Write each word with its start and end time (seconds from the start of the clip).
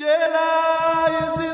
Jedi 0.00 1.40
is 1.42 1.49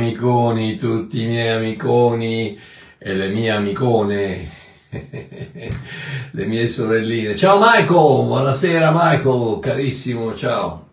amiconi, 0.00 0.78
tutti 0.78 1.22
i 1.22 1.26
miei 1.26 1.50
amiconi 1.50 2.58
e 2.98 3.14
le 3.14 3.28
mie 3.28 3.50
amicone, 3.50 4.50
le 4.88 6.46
mie 6.46 6.68
sorelline. 6.68 7.36
Ciao 7.36 7.58
Michael, 7.58 8.24
buonasera 8.24 8.92
Michael, 8.94 9.58
carissimo, 9.60 10.34
ciao. 10.34 10.92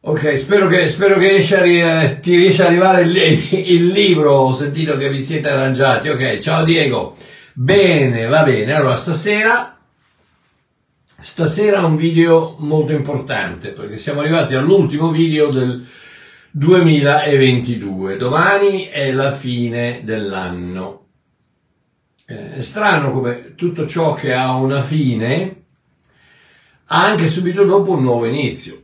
Ok, 0.00 0.38
spero 0.38 0.66
che, 0.66 0.88
spero 0.88 1.18
che 1.18 1.44
ri- 1.60 1.80
eh, 1.80 2.20
ti 2.20 2.36
riesca 2.36 2.62
ad 2.62 2.68
arrivare 2.70 3.02
il, 3.02 3.16
il 3.16 3.86
libro, 3.88 4.32
ho 4.32 4.52
sentito 4.52 4.96
che 4.96 5.10
vi 5.10 5.22
siete 5.22 5.50
arrangiati. 5.50 6.08
Ok, 6.08 6.38
ciao 6.38 6.64
Diego. 6.64 7.16
Bene, 7.52 8.26
va 8.26 8.42
bene. 8.44 8.72
Allora, 8.72 8.96
stasera, 8.96 9.78
stasera 11.20 11.84
un 11.84 11.96
video 11.96 12.56
molto 12.60 12.92
importante 12.92 13.70
perché 13.70 13.98
siamo 13.98 14.20
arrivati 14.20 14.54
all'ultimo 14.54 15.10
video 15.10 15.48
del 15.50 15.86
2022. 16.56 18.16
Domani 18.16 18.84
è 18.84 19.10
la 19.10 19.32
fine 19.32 20.02
dell'anno. 20.04 21.06
Eh, 22.26 22.52
È 22.54 22.62
strano 22.62 23.10
come 23.10 23.54
tutto 23.56 23.86
ciò 23.86 24.14
che 24.14 24.32
ha 24.32 24.54
una 24.54 24.80
fine 24.80 25.62
ha 26.86 27.04
anche 27.04 27.26
subito 27.26 27.64
dopo 27.64 27.92
un 27.92 28.02
nuovo 28.02 28.26
inizio. 28.26 28.82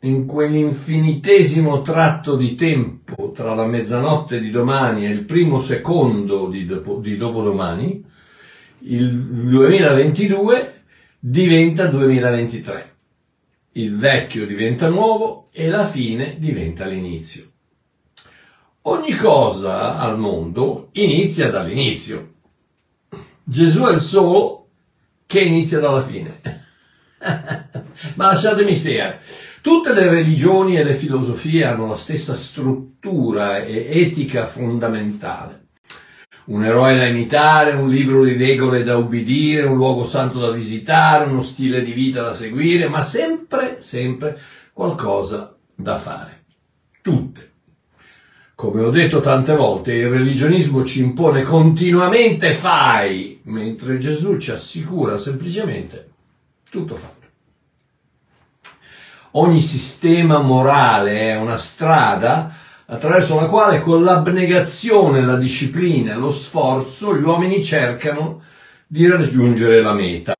In 0.00 0.26
quell'infinitesimo 0.26 1.80
tratto 1.80 2.36
di 2.36 2.54
tempo 2.54 3.32
tra 3.34 3.54
la 3.54 3.64
mezzanotte 3.64 4.38
di 4.38 4.50
domani 4.50 5.06
e 5.06 5.08
il 5.08 5.24
primo 5.24 5.60
secondo 5.60 6.48
di, 6.48 6.66
dopo, 6.66 6.98
di 6.98 7.16
dopodomani, 7.16 8.04
il 8.80 9.10
2022 9.10 10.82
diventa 11.18 11.86
2023 11.86 12.93
il 13.76 13.96
vecchio 13.96 14.46
diventa 14.46 14.88
nuovo 14.88 15.48
e 15.52 15.68
la 15.68 15.86
fine 15.86 16.36
diventa 16.38 16.86
l'inizio. 16.86 17.50
Ogni 18.82 19.16
cosa 19.16 19.98
al 19.98 20.18
mondo 20.18 20.90
inizia 20.92 21.50
dall'inizio. 21.50 22.34
Gesù 23.42 23.82
è 23.84 23.92
il 23.92 24.00
solo 24.00 24.68
che 25.26 25.40
inizia 25.40 25.80
dalla 25.80 26.02
fine. 26.02 26.40
Ma 28.14 28.26
lasciatemi 28.26 28.74
spiegare. 28.74 29.20
Tutte 29.60 29.92
le 29.92 30.08
religioni 30.08 30.76
e 30.76 30.84
le 30.84 30.94
filosofie 30.94 31.64
hanno 31.64 31.86
la 31.86 31.96
stessa 31.96 32.36
struttura 32.36 33.64
e 33.64 33.86
etica 33.88 34.44
fondamentale 34.44 35.63
un 36.46 36.64
eroe 36.64 36.96
da 36.96 37.06
imitare, 37.06 37.72
un 37.72 37.88
libro 37.88 38.24
di 38.24 38.36
regole 38.36 38.82
da 38.82 38.96
ubbidire, 38.96 39.66
un 39.66 39.76
luogo 39.76 40.04
santo 40.04 40.38
da 40.38 40.50
visitare, 40.50 41.30
uno 41.30 41.42
stile 41.42 41.82
di 41.82 41.92
vita 41.92 42.22
da 42.22 42.34
seguire, 42.34 42.88
ma 42.88 43.02
sempre, 43.02 43.80
sempre 43.80 44.38
qualcosa 44.72 45.56
da 45.74 45.98
fare. 45.98 46.42
Tutte. 47.00 47.52
Come 48.54 48.82
ho 48.82 48.90
detto 48.90 49.20
tante 49.20 49.54
volte, 49.56 49.94
il 49.94 50.08
religionismo 50.08 50.84
ci 50.84 51.00
impone 51.00 51.42
continuamente 51.42 52.52
fai, 52.52 53.40
mentre 53.44 53.98
Gesù 53.98 54.36
ci 54.36 54.52
assicura 54.52 55.16
semplicemente 55.16 56.10
tutto 56.70 56.94
fatto. 56.94 57.26
Ogni 59.32 59.60
sistema 59.60 60.38
morale 60.38 61.30
è 61.30 61.36
una 61.36 61.56
strada 61.56 62.54
attraverso 62.86 63.36
la 63.36 63.46
quale 63.46 63.80
con 63.80 64.02
l'abnegazione, 64.02 65.24
la 65.24 65.36
disciplina 65.36 66.12
e 66.12 66.16
lo 66.16 66.30
sforzo 66.30 67.16
gli 67.16 67.22
uomini 67.22 67.64
cercano 67.64 68.42
di 68.86 69.08
raggiungere 69.08 69.80
la 69.80 69.94
meta. 69.94 70.34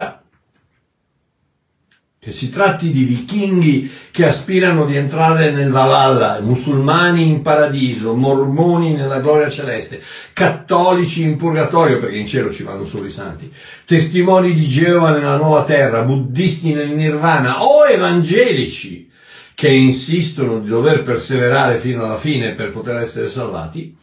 Che 2.18 2.32
si 2.32 2.50
tratti 2.50 2.90
di 2.90 3.04
vichinghi 3.04 3.90
che 4.10 4.26
aspirano 4.26 4.86
di 4.86 4.96
entrare 4.96 5.50
nel 5.50 5.70
Valhalla, 5.70 6.40
musulmani 6.40 7.28
in 7.28 7.42
paradiso, 7.42 8.14
mormoni 8.14 8.94
nella 8.94 9.20
gloria 9.20 9.50
celeste, 9.50 10.00
cattolici 10.32 11.22
in 11.22 11.36
purgatorio, 11.36 11.98
perché 11.98 12.16
in 12.16 12.26
cielo 12.26 12.50
ci 12.50 12.62
vanno 12.62 12.84
solo 12.84 13.04
i 13.06 13.10
santi, 13.10 13.52
testimoni 13.84 14.54
di 14.54 14.66
Geova 14.66 15.10
nella 15.10 15.36
nuova 15.36 15.64
terra, 15.64 16.02
buddisti 16.02 16.72
nel 16.72 16.92
nirvana 16.92 17.62
o 17.62 17.86
evangelici 17.86 19.12
che 19.54 19.68
insistono 19.68 20.58
di 20.58 20.68
dover 20.68 21.02
perseverare 21.02 21.78
fino 21.78 22.04
alla 22.04 22.16
fine 22.16 22.54
per 22.54 22.70
poter 22.70 22.96
essere 22.96 23.28
salvati, 23.28 23.96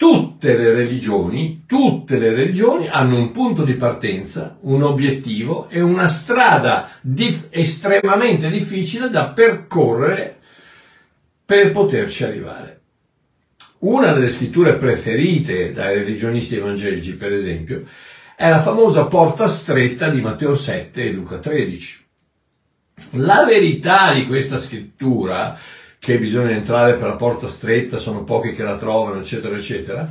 tutte 0.00 0.56
le 0.56 0.72
religioni, 0.72 1.64
tutte 1.66 2.18
le 2.18 2.30
religioni 2.30 2.88
hanno 2.88 3.18
un 3.18 3.30
punto 3.32 3.64
di 3.64 3.74
partenza, 3.74 4.56
un 4.62 4.82
obiettivo 4.82 5.68
e 5.68 5.80
una 5.80 6.08
strada 6.08 6.90
dif- 7.02 7.48
estremamente 7.50 8.48
difficile 8.48 9.10
da 9.10 9.28
percorrere 9.28 10.38
per 11.44 11.70
poterci 11.70 12.24
arrivare. 12.24 12.80
Una 13.80 14.12
delle 14.12 14.28
scritture 14.28 14.76
preferite 14.76 15.72
dai 15.72 15.94
religionisti 15.94 16.56
evangelici, 16.56 17.16
per 17.16 17.32
esempio, 17.32 17.84
è 18.36 18.48
la 18.48 18.60
famosa 18.60 19.04
porta 19.04 19.48
stretta 19.48 20.08
di 20.08 20.22
Matteo 20.22 20.54
7 20.54 21.02
e 21.02 21.10
Luca 21.12 21.38
13. 21.38 22.06
La 23.12 23.44
verità 23.44 24.12
di 24.12 24.26
questa 24.26 24.58
scrittura, 24.58 25.58
che 25.98 26.18
bisogna 26.18 26.50
entrare 26.50 26.94
per 26.96 27.08
la 27.08 27.16
porta 27.16 27.48
stretta, 27.48 27.98
sono 27.98 28.24
pochi 28.24 28.52
che 28.52 28.62
la 28.62 28.76
trovano, 28.76 29.20
eccetera, 29.20 29.54
eccetera, 29.54 30.08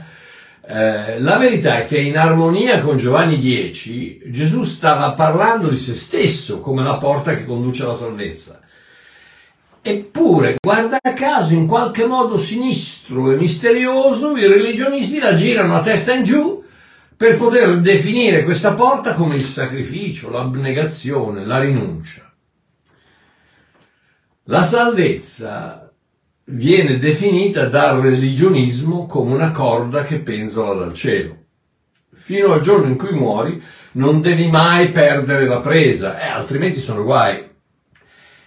eh, 0.71 1.19
la 1.19 1.37
verità 1.37 1.79
è 1.79 1.85
che 1.85 1.97
in 1.97 2.15
armonia 2.15 2.79
con 2.79 2.95
Giovanni 2.95 3.39
10 3.39 4.21
Gesù 4.29 4.61
stava 4.63 5.13
parlando 5.13 5.67
di 5.67 5.75
se 5.75 5.95
stesso 5.95 6.59
come 6.59 6.83
la 6.83 6.97
porta 6.97 7.35
che 7.35 7.43
conduce 7.43 7.83
alla 7.83 7.95
salvezza. 7.95 8.59
Eppure, 9.81 10.57
guarda 10.61 10.99
caso, 11.15 11.53
in 11.55 11.65
qualche 11.65 12.05
modo 12.05 12.37
sinistro 12.37 13.31
e 13.31 13.37
misterioso, 13.37 14.37
i 14.37 14.45
religionisti 14.45 15.19
la 15.19 15.33
girano 15.33 15.75
a 15.75 15.81
testa 15.81 16.13
in 16.13 16.23
giù 16.23 16.63
per 17.17 17.35
poter 17.37 17.79
definire 17.79 18.43
questa 18.43 18.73
porta 18.73 19.13
come 19.13 19.35
il 19.35 19.43
sacrificio, 19.43 20.29
l'abnegazione, 20.29 21.45
la 21.45 21.59
rinuncia. 21.59 22.28
La 24.49 24.63
salvezza 24.63 25.93
viene 26.45 26.97
definita 26.97 27.65
dal 27.67 28.01
religionismo 28.01 29.05
come 29.05 29.35
una 29.35 29.51
corda 29.51 30.03
che 30.03 30.21
penzola 30.21 30.73
dal 30.73 30.93
cielo. 30.93 31.37
Fino 32.15 32.53
al 32.53 32.59
giorno 32.59 32.87
in 32.87 32.97
cui 32.97 33.11
muori 33.11 33.61
non 33.91 34.21
devi 34.21 34.49
mai 34.49 34.89
perdere 34.89 35.45
la 35.45 35.59
presa, 35.59 36.19
eh, 36.19 36.29
altrimenti 36.29 36.79
sono 36.79 37.03
guai. 37.03 37.47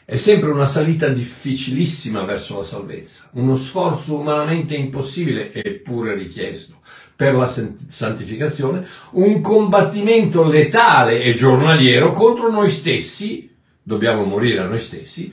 È 0.04 0.16
sempre 0.16 0.50
una 0.50 0.66
salita 0.66 1.06
difficilissima 1.06 2.24
verso 2.24 2.56
la 2.56 2.64
salvezza, 2.64 3.30
uno 3.34 3.54
sforzo 3.54 4.18
umanamente 4.18 4.74
impossibile 4.74 5.52
eppure 5.52 6.16
richiesto 6.16 6.80
per 7.14 7.32
la 7.34 7.46
san- 7.46 7.78
santificazione, 7.86 8.88
un 9.12 9.41
combattimento 9.41 10.42
letale 10.42 11.22
e 11.22 11.34
giornaliero 11.34 12.10
contro 12.10 12.50
noi 12.50 12.70
stessi, 12.70 13.54
dobbiamo 13.80 14.24
morire 14.24 14.62
a 14.62 14.66
noi 14.66 14.80
stessi, 14.80 15.32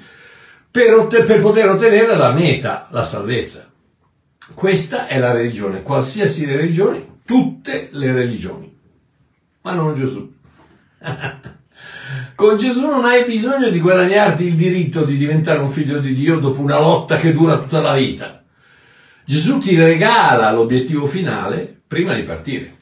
per, 0.72 0.94
otte- 0.94 1.24
per 1.24 1.42
poter 1.42 1.70
ottenere 1.70 2.16
la 2.16 2.32
meta, 2.32 2.88
la 2.92 3.04
salvezza. 3.04 3.72
Questa 4.54 5.08
è 5.08 5.20
la 5.20 5.32
religione, 5.32 5.82
qualsiasi 5.82 6.46
religione, 6.46 7.20
tutte 7.26 7.90
le 7.92 8.12
religioni, 8.12 8.76
ma 9.62 9.74
non 9.74 9.94
Gesù. 9.94 10.34
Con 12.36 12.58
Gesù 12.58 12.88
non 12.88 13.06
hai 13.06 13.26
bisogno 13.26 13.70
di 13.70 13.80
guadagnarti 13.80 14.46
il 14.46 14.56
diritto 14.56 15.04
di 15.04 15.18
diventare 15.18 15.60
un 15.60 15.70
figlio 15.70 16.00
di 16.00 16.14
Dio 16.14 16.40
dopo 16.40 16.62
una 16.62 16.80
lotta 16.80 17.18
che 17.18 17.34
dura 17.34 17.58
tutta 17.60 17.82
la 17.82 17.94
vita. 17.94 18.44
Gesù 19.26 19.60
ti 19.60 19.76
regala 19.76 20.52
l'obiettivo 20.52 21.06
finale 21.06 21.82
prima 21.86 22.14
di 22.16 22.24
partire. 22.24 22.78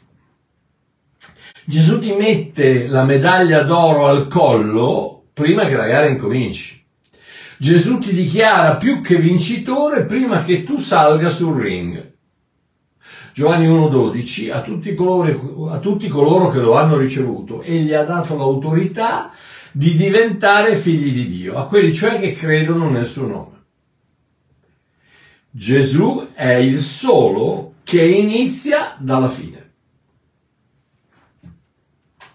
Gesù 1.66 2.00
ti 2.00 2.14
mette 2.14 2.88
la 2.88 3.04
medaglia 3.04 3.64
d'oro 3.64 4.08
al 4.08 4.28
collo 4.28 5.26
prima 5.34 5.66
che 5.66 5.76
la 5.76 5.88
gara 5.88 6.08
incominci. 6.08 6.77
Gesù 7.60 7.98
ti 8.00 8.14
dichiara 8.14 8.78
più 8.78 9.02
che 9.02 9.18
vincitore 9.18 10.06
prima 10.06 10.44
che 10.44 10.64
tu 10.64 10.78
salga 10.78 11.30
sul 11.30 11.60
ring. 11.60 12.16
Giovanni 13.34 13.68
1,12 13.68 14.52
a 14.52 14.58
a 14.58 15.80
tutti 15.80 16.08
coloro 16.08 16.50
che 16.50 16.60
lo 16.60 16.76
hanno 16.76 16.98
ricevuto, 16.98 17.62
egli 17.62 17.94
ha 17.94 18.04
dato 18.04 18.36
l'autorità 18.36 19.32
di 19.72 19.96
diventare 19.96 20.76
figli 20.76 21.14
di 21.14 21.28
Dio, 21.28 21.56
a 21.56 21.68
quelli 21.68 21.94
cioè 21.94 22.20
che 22.20 22.34
credono 22.34 22.90
nel 22.90 23.06
suo 23.06 23.28
nome. 23.28 23.56
Gesù 25.52 26.30
è 26.34 26.54
il 26.54 26.80
solo 26.80 27.76
che 27.84 28.04
inizia 28.04 28.96
dalla 29.00 29.30
fine. 29.30 29.72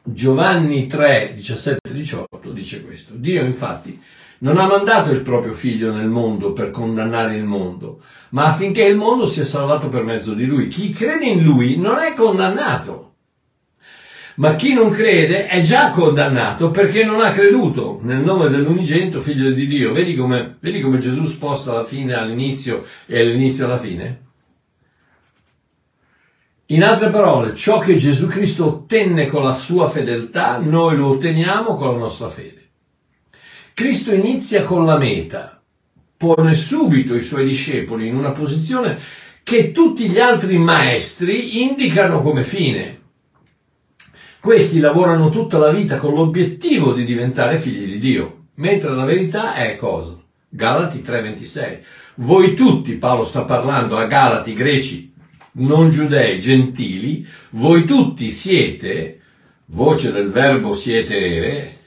Giovanni 0.04 0.88
3, 0.88 1.34
17 1.34 1.92
18 1.92 2.52
dice 2.52 2.82
questo. 2.82 3.14
Dio 3.14 3.44
infatti 3.44 4.00
non 4.42 4.58
ha 4.58 4.66
mandato 4.66 5.10
il 5.12 5.20
proprio 5.20 5.54
figlio 5.54 5.92
nel 5.92 6.08
mondo 6.08 6.52
per 6.52 6.70
condannare 6.70 7.36
il 7.36 7.44
mondo, 7.44 8.02
ma 8.30 8.46
affinché 8.46 8.82
il 8.84 8.96
mondo 8.96 9.28
sia 9.28 9.44
salvato 9.44 9.88
per 9.88 10.02
mezzo 10.02 10.34
di 10.34 10.44
lui. 10.44 10.68
Chi 10.68 10.92
crede 10.92 11.26
in 11.26 11.42
lui 11.42 11.76
non 11.76 11.98
è 11.98 12.14
condannato. 12.14 13.10
Ma 14.36 14.56
chi 14.56 14.72
non 14.72 14.90
crede 14.90 15.46
è 15.46 15.60
già 15.60 15.90
condannato 15.90 16.70
perché 16.70 17.04
non 17.04 17.20
ha 17.20 17.30
creduto 17.32 18.00
nel 18.02 18.18
nome 18.18 18.48
dell'unigenito 18.48 19.20
figlio 19.20 19.52
di 19.52 19.66
Dio. 19.66 19.92
Vedi 19.92 20.16
come, 20.16 20.56
vedi 20.58 20.80
come 20.80 20.98
Gesù 20.98 21.26
sposta 21.26 21.74
la 21.74 21.84
fine 21.84 22.14
all'inizio 22.14 22.84
e 23.06 23.24
l'inizio 23.24 23.66
alla 23.66 23.78
fine? 23.78 24.20
In 26.66 26.82
altre 26.82 27.10
parole, 27.10 27.54
ciò 27.54 27.78
che 27.78 27.96
Gesù 27.96 28.26
Cristo 28.26 28.66
ottenne 28.66 29.26
con 29.26 29.42
la 29.42 29.54
sua 29.54 29.88
fedeltà, 29.88 30.56
noi 30.56 30.96
lo 30.96 31.08
otteniamo 31.08 31.74
con 31.74 31.92
la 31.92 31.98
nostra 31.98 32.30
fede. 32.30 32.61
Cristo 33.74 34.12
inizia 34.12 34.64
con 34.64 34.84
la 34.84 34.98
meta, 34.98 35.62
pone 36.16 36.54
subito 36.54 37.14
i 37.14 37.22
suoi 37.22 37.46
discepoli 37.46 38.06
in 38.06 38.16
una 38.16 38.32
posizione 38.32 38.98
che 39.42 39.72
tutti 39.72 40.08
gli 40.08 40.18
altri 40.18 40.58
maestri 40.58 41.62
indicano 41.62 42.20
come 42.20 42.44
fine. 42.44 43.00
Questi 44.40 44.78
lavorano 44.78 45.30
tutta 45.30 45.56
la 45.56 45.70
vita 45.70 45.96
con 45.96 46.14
l'obiettivo 46.14 46.92
di 46.92 47.04
diventare 47.04 47.58
figli 47.58 47.90
di 47.90 47.98
Dio, 47.98 48.46
mentre 48.56 48.90
la 48.90 49.04
verità 49.04 49.54
è 49.54 49.76
cosa? 49.76 50.20
Galati 50.48 51.00
3:26. 51.00 51.78
Voi 52.16 52.54
tutti, 52.54 52.92
Paolo 52.96 53.24
sta 53.24 53.44
parlando 53.44 53.96
a 53.96 54.06
Galati, 54.06 54.52
greci, 54.52 55.14
non 55.52 55.88
giudei, 55.88 56.40
gentili, 56.40 57.26
voi 57.50 57.84
tutti 57.84 58.30
siete, 58.30 59.20
voce 59.66 60.12
del 60.12 60.30
verbo 60.30 60.74
siete, 60.74 61.78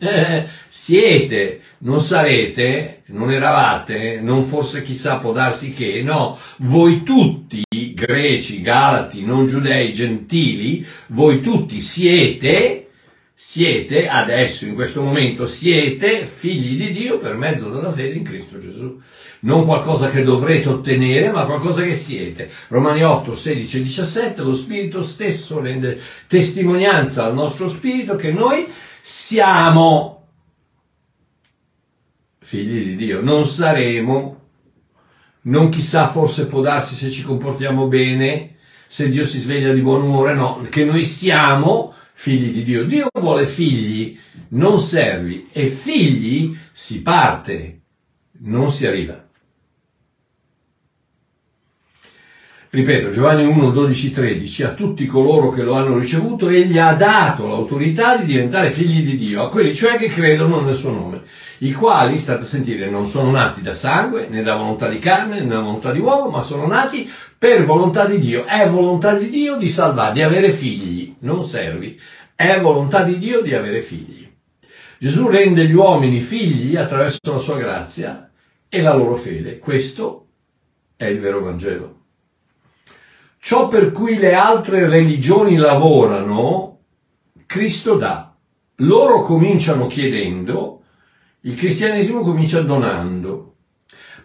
eh, 0.00 0.46
siete, 0.68 1.60
non 1.78 2.00
sarete, 2.00 3.02
non 3.08 3.30
eravate, 3.30 4.20
non 4.20 4.42
forse 4.42 4.82
chissà 4.82 5.18
può 5.18 5.32
darsi 5.32 5.74
che, 5.74 6.02
no, 6.02 6.38
voi 6.58 7.02
tutti, 7.02 7.62
greci, 7.94 8.62
galati, 8.62 9.24
non 9.24 9.46
giudei, 9.46 9.92
gentili, 9.92 10.84
voi 11.08 11.42
tutti 11.42 11.82
siete, 11.82 12.88
siete, 13.34 14.08
adesso 14.08 14.64
in 14.64 14.74
questo 14.74 15.02
momento 15.02 15.46
siete 15.46 16.24
figli 16.24 16.76
di 16.76 16.92
Dio 16.92 17.18
per 17.18 17.36
mezzo 17.36 17.70
della 17.70 17.92
fede 17.92 18.16
in 18.16 18.24
Cristo 18.24 18.58
Gesù. 18.58 18.98
Non 19.42 19.64
qualcosa 19.64 20.10
che 20.10 20.22
dovrete 20.22 20.68
ottenere, 20.68 21.30
ma 21.30 21.46
qualcosa 21.46 21.82
che 21.82 21.94
siete. 21.94 22.50
Romani 22.68 23.02
8, 23.02 23.34
16 23.34 23.78
e 23.78 23.82
17, 23.82 24.42
lo 24.42 24.52
Spirito 24.54 25.02
stesso 25.02 25.60
rende 25.60 25.98
testimonianza 26.26 27.24
al 27.24 27.32
nostro 27.32 27.70
spirito 27.70 28.16
che 28.16 28.30
noi 28.30 28.66
siamo 29.00 30.26
figli 32.40 32.84
di 32.84 32.96
Dio, 32.96 33.20
non 33.20 33.46
saremo, 33.46 34.40
non 35.42 35.68
chissà 35.68 36.08
forse 36.08 36.46
può 36.46 36.60
darsi 36.60 36.94
se 36.94 37.08
ci 37.10 37.22
comportiamo 37.22 37.86
bene, 37.86 38.56
se 38.88 39.08
Dio 39.08 39.24
si 39.24 39.38
sveglia 39.38 39.72
di 39.72 39.80
buon 39.80 40.02
umore, 40.02 40.34
no, 40.34 40.66
che 40.68 40.84
noi 40.84 41.04
siamo 41.04 41.94
figli 42.12 42.52
di 42.52 42.64
Dio. 42.64 42.84
Dio 42.84 43.06
vuole 43.20 43.46
figli, 43.46 44.18
non 44.48 44.80
servi, 44.80 45.48
e 45.52 45.68
figli 45.68 46.56
si 46.72 47.00
parte, 47.02 47.80
non 48.40 48.70
si 48.70 48.86
arriva. 48.86 49.29
Ripeto, 52.72 53.10
Giovanni 53.10 53.44
1, 53.44 53.70
12, 53.72 54.12
13, 54.12 54.62
a 54.62 54.74
tutti 54.74 55.04
coloro 55.06 55.50
che 55.50 55.64
lo 55.64 55.74
hanno 55.74 55.98
ricevuto, 55.98 56.48
egli 56.48 56.78
ha 56.78 56.94
dato 56.94 57.48
l'autorità 57.48 58.16
di 58.16 58.26
diventare 58.26 58.70
figli 58.70 59.04
di 59.04 59.16
Dio, 59.16 59.42
a 59.42 59.48
quelli 59.48 59.74
cioè 59.74 59.96
che 59.96 60.06
credono 60.06 60.60
nel 60.60 60.76
suo 60.76 60.92
nome, 60.92 61.22
i 61.58 61.72
quali, 61.72 62.16
state 62.16 62.44
a 62.44 62.46
sentire, 62.46 62.88
non 62.88 63.06
sono 63.06 63.32
nati 63.32 63.60
da 63.60 63.72
sangue, 63.72 64.28
né 64.28 64.44
da 64.44 64.54
volontà 64.54 64.88
di 64.88 65.00
carne, 65.00 65.40
né 65.40 65.48
da 65.48 65.58
volontà 65.58 65.90
di 65.90 65.98
uomo, 65.98 66.30
ma 66.30 66.42
sono 66.42 66.68
nati 66.68 67.10
per 67.36 67.64
volontà 67.64 68.06
di 68.06 68.20
Dio. 68.20 68.44
È 68.44 68.68
volontà 68.68 69.14
di 69.14 69.28
Dio 69.30 69.56
di 69.56 69.68
salvare, 69.68 70.12
di 70.12 70.22
avere 70.22 70.50
figli, 70.50 71.16
non 71.20 71.42
servi. 71.42 72.00
È 72.36 72.60
volontà 72.60 73.02
di 73.02 73.18
Dio 73.18 73.42
di 73.42 73.52
avere 73.52 73.80
figli. 73.80 74.30
Gesù 74.96 75.26
rende 75.26 75.66
gli 75.66 75.74
uomini 75.74 76.20
figli 76.20 76.76
attraverso 76.76 77.18
la 77.24 77.38
sua 77.38 77.58
grazia 77.58 78.30
e 78.68 78.80
la 78.80 78.94
loro 78.94 79.16
fede. 79.16 79.58
Questo 79.58 80.26
è 80.96 81.06
il 81.06 81.18
vero 81.18 81.40
Vangelo. 81.40 81.99
Ciò 83.42 83.68
per 83.68 83.90
cui 83.90 84.18
le 84.18 84.34
altre 84.34 84.86
religioni 84.86 85.56
lavorano, 85.56 86.80
Cristo 87.46 87.94
dà. 87.94 88.34
Loro 88.76 89.22
cominciano 89.22 89.86
chiedendo, 89.86 90.82
il 91.40 91.56
cristianesimo 91.56 92.20
comincia 92.20 92.60
donando. 92.60 93.54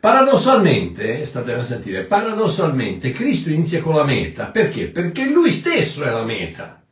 Paradossalmente, 0.01 1.25
state 1.25 1.53
a 1.53 1.63
sentire, 1.63 2.03
paradossalmente 2.03 3.11
Cristo 3.11 3.49
inizia 3.49 3.81
con 3.81 3.95
la 3.95 4.03
meta. 4.03 4.47
Perché? 4.47 4.87
Perché 4.89 5.29
lui 5.29 5.49
stesso 5.49 6.03
è 6.03 6.09
la 6.11 6.25
meta. 6.25 6.83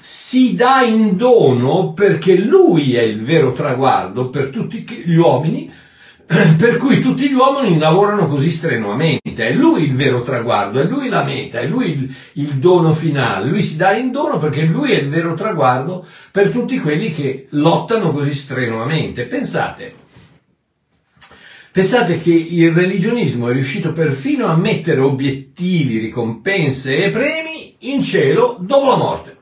Si 0.00 0.54
dà 0.54 0.82
in 0.82 1.16
dono 1.16 1.94
perché 1.94 2.36
lui 2.36 2.94
è 2.94 3.02
il 3.02 3.22
vero 3.22 3.52
traguardo 3.52 4.28
per 4.28 4.50
tutti 4.50 4.84
gli 5.06 5.16
uomini 5.16 5.72
per 6.56 6.76
cui 6.78 7.00
tutti 7.00 7.28
gli 7.28 7.34
uomini 7.34 7.78
lavorano 7.78 8.26
così 8.26 8.50
strenuamente, 8.50 9.34
è 9.34 9.52
lui 9.52 9.84
il 9.84 9.94
vero 9.94 10.22
traguardo, 10.22 10.80
è 10.80 10.84
lui 10.84 11.08
la 11.08 11.24
meta, 11.24 11.60
è 11.60 11.66
lui 11.66 11.90
il, 11.90 12.14
il, 12.34 12.54
dono 12.54 12.92
finale, 12.92 13.48
lui 13.48 13.62
si 13.62 13.76
dà 13.76 13.94
in 13.94 14.10
dono 14.10 14.38
perché 14.38 14.62
lui 14.62 14.92
è 14.92 15.00
il 15.00 15.08
vero 15.08 15.34
traguardo 15.34 16.06
per 16.30 16.48
tutti 16.48 16.78
quelli 16.78 17.12
che 17.12 17.46
lottano 17.50 18.10
così 18.10 18.32
strenuamente. 18.34 19.26
Pensate, 19.26 19.94
pensate 21.70 22.18
che 22.20 22.32
il 22.32 22.72
religionismo 22.72 23.48
è 23.48 23.52
riuscito 23.52 23.92
perfino 23.92 24.46
a 24.46 24.56
mettere 24.56 25.00
obiettivi, 25.00 25.98
ricompense 25.98 27.04
e 27.04 27.10
premi 27.10 27.74
in 27.80 28.00
cielo 28.00 28.56
dopo 28.60 28.88
la 28.88 28.96
morte. 28.96 29.36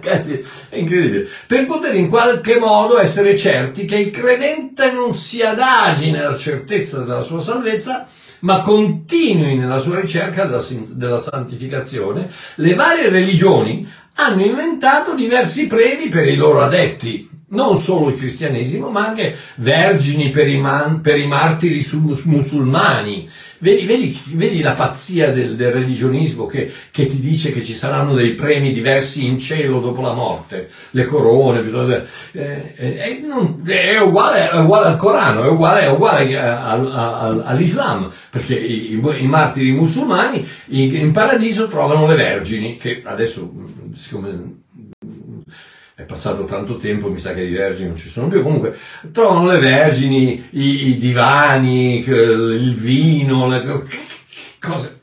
Cazzi, 0.00 0.40
è 0.70 0.76
incredibile. 0.76 1.28
Per 1.46 1.66
poter 1.66 1.94
in 1.94 2.08
qualche 2.08 2.58
modo 2.58 2.98
essere 2.98 3.36
certi 3.36 3.84
che 3.84 3.96
il 3.96 4.10
credente 4.10 4.92
non 4.92 5.14
si 5.14 5.42
adagi 5.42 6.10
nella 6.10 6.36
certezza 6.36 7.00
della 7.00 7.20
sua 7.20 7.40
salvezza, 7.40 8.08
ma 8.40 8.60
continui 8.60 9.56
nella 9.56 9.78
sua 9.78 10.00
ricerca 10.00 10.44
della, 10.44 10.64
della 10.88 11.18
santificazione, 11.18 12.30
le 12.56 12.74
varie 12.74 13.08
religioni 13.08 13.90
hanno 14.16 14.44
inventato 14.44 15.14
diversi 15.14 15.66
premi 15.66 16.08
per 16.08 16.26
i 16.26 16.36
loro 16.36 16.62
adepti, 16.62 17.33
non 17.54 17.78
solo 17.78 18.10
il 18.10 18.18
cristianesimo, 18.18 18.90
ma 18.90 19.06
anche 19.06 19.36
vergini 19.56 20.30
per 20.30 20.48
i, 20.48 20.58
man, 20.58 21.00
per 21.00 21.16
i 21.16 21.26
martiri 21.26 21.82
musulmani. 22.24 23.30
Vedi, 23.58 23.86
vedi, 23.86 24.20
vedi 24.32 24.60
la 24.60 24.72
pazzia 24.72 25.32
del, 25.32 25.56
del 25.56 25.72
religionismo 25.72 26.44
che, 26.44 26.70
che, 26.90 27.06
ti 27.06 27.18
dice 27.18 27.50
che 27.50 27.62
ci 27.62 27.72
saranno 27.72 28.12
dei 28.12 28.34
premi 28.34 28.74
diversi 28.74 29.24
in 29.24 29.38
cielo 29.38 29.80
dopo 29.80 30.02
la 30.02 30.12
morte, 30.12 30.68
le 30.90 31.04
corone, 31.06 31.62
eh, 32.32 32.74
eh, 32.76 33.24
non, 33.26 33.62
è, 33.64 33.98
uguale, 34.00 34.50
è, 34.50 34.58
uguale, 34.58 34.88
al 34.88 34.96
Corano, 34.96 35.44
è 35.44 35.48
uguale, 35.48 35.80
è 35.82 35.90
uguale 35.90 36.36
all'Islam, 36.36 38.10
perché 38.28 38.54
i, 38.54 38.92
i, 38.92 39.26
martiri 39.26 39.72
musulmani 39.72 40.46
in, 40.66 40.94
in 40.96 41.12
paradiso 41.12 41.66
trovano 41.68 42.06
le 42.06 42.16
vergini, 42.16 42.76
che 42.76 43.00
adesso, 43.02 43.50
siccome 43.94 44.62
è 45.96 46.02
passato 46.02 46.44
tanto 46.44 46.76
tempo, 46.76 47.08
mi 47.08 47.18
sa 47.18 47.34
che 47.34 47.42
i 47.42 47.52
vergini 47.52 47.88
non 47.88 47.96
ci 47.96 48.08
sono 48.08 48.26
più, 48.26 48.42
comunque 48.42 48.76
trovano 49.12 49.46
le 49.46 49.58
vergini, 49.58 50.48
i, 50.50 50.88
i 50.88 50.96
divani, 50.96 52.04
il 52.04 52.74
vino, 52.74 53.46
le 53.46 53.86
cose, 54.58 55.00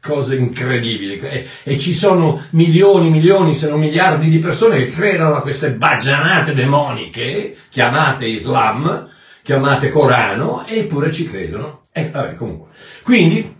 cose 0.00 0.34
incredibili 0.34 1.18
e, 1.20 1.46
e, 1.62 1.78
ci 1.78 1.94
sono 1.94 2.44
milioni, 2.50 3.10
milioni, 3.10 3.54
se 3.54 3.68
non 3.68 3.78
miliardi 3.78 4.28
di 4.28 4.38
persone 4.38 4.78
che 4.78 4.90
credono 4.90 5.36
a 5.36 5.42
queste 5.42 5.70
baggianate 5.70 6.54
demoniche, 6.54 7.56
chiamate 7.68 8.26
Islam, 8.26 9.08
chiamate 9.42 9.90
Corano, 9.90 10.64
eppure 10.66 11.12
ci 11.12 11.28
credono. 11.28 11.82
E 11.92 12.10
vabbè, 12.10 12.34
comunque. 12.34 12.70
Quindi, 13.02 13.58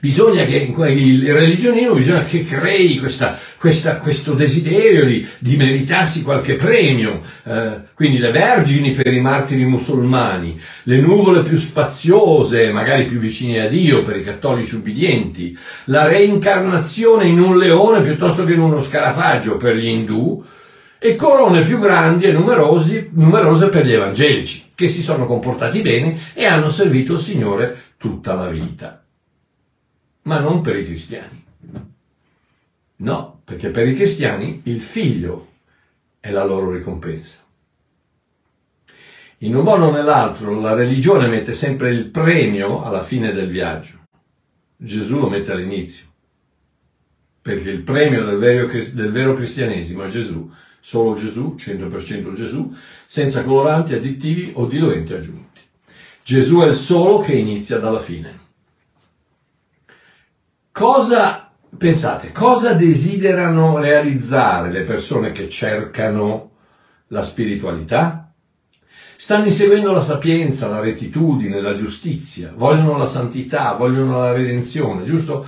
Bisogna 0.00 0.44
che 0.44 0.56
il 0.56 1.32
religionismo 1.32 1.94
bisogna 1.94 2.24
che 2.24 2.44
crei 2.44 2.98
questa, 2.98 3.38
questa, 3.58 3.96
questo 3.96 4.34
desiderio 4.34 5.04
di, 5.04 5.26
di, 5.38 5.56
meritarsi 5.56 6.22
qualche 6.22 6.54
premio. 6.54 7.22
Eh, 7.44 7.80
quindi 7.94 8.18
le 8.18 8.30
vergini 8.30 8.92
per 8.92 9.12
i 9.12 9.20
martiri 9.20 9.64
musulmani, 9.64 10.60
le 10.84 11.00
nuvole 11.00 11.42
più 11.42 11.56
spaziose, 11.56 12.70
magari 12.70 13.06
più 13.06 13.18
vicine 13.18 13.60
a 13.60 13.68
Dio 13.68 14.02
per 14.02 14.16
i 14.16 14.22
cattolici 14.22 14.76
ubbidienti, 14.76 15.58
la 15.86 16.06
reincarnazione 16.06 17.26
in 17.26 17.40
un 17.40 17.58
leone 17.58 18.02
piuttosto 18.02 18.44
che 18.44 18.52
in 18.52 18.60
uno 18.60 18.80
scarafaggio 18.80 19.56
per 19.56 19.74
gli 19.74 19.86
indù, 19.86 20.44
e 21.00 21.14
corone 21.14 21.62
più 21.62 21.78
grandi 21.78 22.26
e 22.26 22.32
numerose 22.32 23.68
per 23.68 23.86
gli 23.86 23.92
evangelici. 23.92 24.66
che 24.74 24.86
si 24.86 25.02
sono 25.02 25.26
comportati 25.26 25.80
bene 25.80 26.18
e 26.34 26.44
hanno 26.44 26.68
servito 26.68 27.14
il 27.14 27.18
Signore 27.18 27.82
tutta 27.98 28.34
la 28.34 28.48
vita. 28.48 28.97
Ma 30.28 30.40
non 30.40 30.60
per 30.60 30.76
i 30.76 30.84
cristiani. 30.84 31.42
No, 32.96 33.40
perché 33.44 33.70
per 33.70 33.88
i 33.88 33.94
cristiani 33.94 34.60
il 34.64 34.82
figlio 34.82 35.52
è 36.20 36.30
la 36.30 36.44
loro 36.44 36.70
ricompensa. 36.70 37.38
In 39.38 39.56
un 39.56 39.64
modo 39.64 39.86
o 39.86 39.90
nell'altro 39.90 40.60
la 40.60 40.74
religione 40.74 41.28
mette 41.28 41.54
sempre 41.54 41.92
il 41.92 42.10
premio 42.10 42.82
alla 42.82 43.02
fine 43.02 43.32
del 43.32 43.48
viaggio. 43.48 44.00
Gesù 44.76 45.18
lo 45.18 45.30
mette 45.30 45.50
all'inizio. 45.50 46.04
Perché 47.40 47.70
il 47.70 47.80
premio 47.80 48.26
del 48.26 48.36
vero, 48.36 48.66
del 48.66 49.10
vero 49.10 49.32
cristianesimo 49.32 50.02
è 50.02 50.08
Gesù, 50.08 50.52
solo 50.78 51.14
Gesù, 51.14 51.54
100% 51.56 52.34
Gesù, 52.34 52.76
senza 53.06 53.42
coloranti, 53.44 53.94
additivi 53.94 54.50
o 54.56 54.66
diluenti 54.66 55.14
aggiunti. 55.14 55.60
Gesù 56.22 56.58
è 56.58 56.66
il 56.66 56.74
solo 56.74 57.20
che 57.20 57.32
inizia 57.32 57.78
dalla 57.78 57.98
fine. 57.98 58.47
Cosa, 60.78 61.50
pensate, 61.76 62.30
cosa 62.30 62.72
desiderano 62.72 63.78
realizzare 63.78 64.70
le 64.70 64.82
persone 64.82 65.32
che 65.32 65.48
cercano 65.48 66.52
la 67.08 67.24
spiritualità? 67.24 68.32
Stanno 69.16 69.46
inseguendo 69.46 69.90
la 69.90 70.02
sapienza, 70.02 70.68
la 70.68 70.78
rettitudine, 70.78 71.60
la 71.60 71.72
giustizia, 71.72 72.52
vogliono 72.54 72.96
la 72.96 73.06
santità, 73.06 73.72
vogliono 73.72 74.20
la 74.20 74.30
redenzione, 74.30 75.02
giusto? 75.02 75.44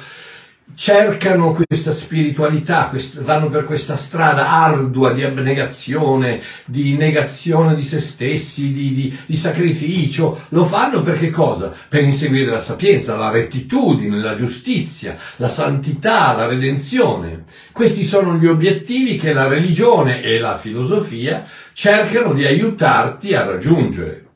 Cercano 0.74 1.52
questa 1.52 1.92
spiritualità, 1.92 2.90
vanno 3.20 3.48
per 3.48 3.64
questa 3.64 3.96
strada 3.96 4.48
ardua 4.48 5.12
di 5.12 5.22
abnegazione, 5.22 6.42
di 6.64 6.96
negazione 6.96 7.74
di 7.74 7.82
se 7.82 8.00
stessi, 8.00 8.72
di, 8.72 8.94
di, 8.94 9.18
di, 9.26 9.36
sacrificio, 9.36 10.46
lo 10.50 10.64
fanno 10.64 11.02
perché 11.02 11.30
cosa? 11.30 11.72
Per 11.88 12.02
inseguire 12.02 12.50
la 12.50 12.60
sapienza, 12.60 13.16
la 13.16 13.30
rettitudine, 13.30 14.18
la 14.18 14.34
giustizia, 14.34 15.16
la 15.36 15.48
santità, 15.48 16.32
la 16.32 16.46
redenzione. 16.46 17.44
Questi 17.72 18.04
sono 18.04 18.36
gli 18.36 18.46
obiettivi 18.46 19.16
che 19.16 19.32
la 19.32 19.48
religione 19.48 20.22
e 20.22 20.38
la 20.38 20.56
filosofia 20.56 21.46
cercano 21.72 22.32
di 22.32 22.44
aiutarti 22.44 23.34
a 23.34 23.44
raggiungere. 23.44 24.26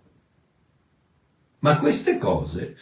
Ma 1.60 1.78
queste 1.78 2.18
cose 2.18 2.76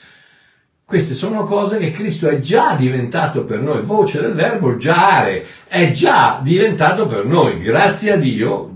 queste 0.85 1.15
sono 1.15 1.45
cose 1.45 1.79
che 1.79 1.91
Cristo 1.91 2.29
è 2.29 2.39
già 2.39 2.75
diventato 2.75 3.45
per 3.45 3.61
noi, 3.61 3.83
voce 3.83 4.21
del 4.21 4.35
verbo 4.35 4.77
giare, 4.77 5.47
è 5.67 5.91
già 5.91 6.39
diventato 6.43 7.07
per 7.07 7.25
noi, 7.25 7.61
grazie 7.61 8.13
a 8.13 8.17
Dio. 8.17 8.71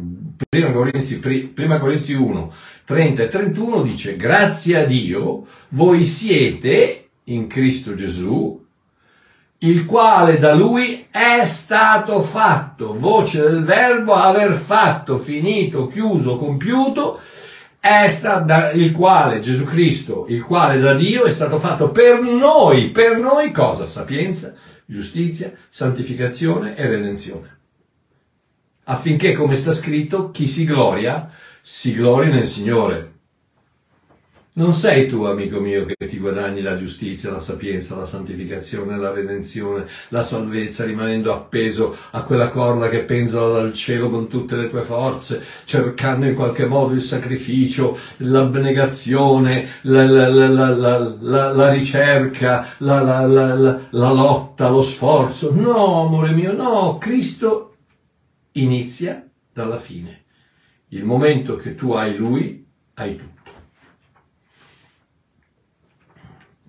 Prima 0.48 0.70
Corinzi, 0.70 1.18
prima 1.18 1.78
Corinzi 1.78 2.14
1, 2.14 2.52
30 2.84 3.22
e 3.22 3.28
31 3.28 3.82
dice, 3.82 4.16
grazie 4.16 4.82
a 4.82 4.84
Dio 4.84 5.46
voi 5.70 6.04
siete 6.04 7.08
in 7.24 7.46
Cristo 7.48 7.94
Gesù, 7.94 8.64
il 9.58 9.86
quale 9.86 10.38
da 10.38 10.54
lui 10.54 11.06
è 11.10 11.44
stato 11.44 12.20
fatto, 12.20 12.92
voce 12.92 13.40
del 13.40 13.64
verbo 13.64 14.12
aver 14.12 14.52
fatto, 14.52 15.18
finito, 15.18 15.86
chiuso, 15.86 16.36
compiuto, 16.36 17.20
è 17.86 18.08
stato 18.08 18.76
il 18.76 18.92
quale 18.92 19.38
Gesù 19.38 19.64
Cristo, 19.64 20.26
il 20.28 20.42
quale 20.42 20.78
da 20.78 20.94
Dio 20.94 21.24
è 21.24 21.30
stato 21.30 21.58
fatto 21.58 21.90
per 21.90 22.20
noi, 22.20 22.90
per 22.90 23.18
noi 23.18 23.52
cosa? 23.52 23.86
Sapienza, 23.86 24.54
giustizia, 24.84 25.52
santificazione 25.68 26.76
e 26.76 26.86
redenzione. 26.86 27.58
Affinché, 28.84 29.32
come 29.32 29.56
sta 29.56 29.72
scritto, 29.72 30.30
chi 30.30 30.46
si 30.46 30.64
gloria, 30.64 31.30
si 31.60 31.94
gloria 31.94 32.32
nel 32.32 32.46
Signore. 32.46 33.14
Non 34.58 34.72
sei 34.72 35.06
tu, 35.06 35.24
amico 35.24 35.60
mio, 35.60 35.84
che 35.84 36.06
ti 36.06 36.18
guadagni 36.18 36.62
la 36.62 36.76
giustizia, 36.76 37.30
la 37.30 37.40
sapienza, 37.40 37.94
la 37.94 38.06
santificazione, 38.06 38.96
la 38.96 39.10
redenzione, 39.10 39.86
la 40.08 40.22
salvezza, 40.22 40.86
rimanendo 40.86 41.30
appeso 41.30 41.94
a 42.12 42.22
quella 42.24 42.48
corda 42.48 42.88
che 42.88 43.00
penzola 43.00 43.60
dal 43.60 43.74
cielo 43.74 44.08
con 44.08 44.28
tutte 44.28 44.56
le 44.56 44.70
tue 44.70 44.80
forze, 44.80 45.44
cercando 45.66 46.24
in 46.24 46.34
qualche 46.34 46.64
modo 46.64 46.94
il 46.94 47.02
sacrificio, 47.02 47.98
l'abnegazione, 48.18 49.68
la, 49.82 50.04
la, 50.06 50.48
la, 50.48 51.52
la 51.52 51.70
ricerca, 51.70 52.76
la 52.78 53.26
lotta, 53.90 54.70
lo 54.70 54.80
sforzo. 54.80 55.52
No, 55.52 56.06
amore 56.06 56.32
mio, 56.32 56.54
no, 56.54 56.96
Cristo 56.96 57.76
inizia 58.52 59.22
dalla 59.52 59.78
fine. 59.78 60.24
Il 60.88 61.04
momento 61.04 61.56
che 61.56 61.74
tu 61.74 61.92
hai 61.92 62.16
Lui, 62.16 62.66
hai 62.94 63.16
tutto. 63.16 63.35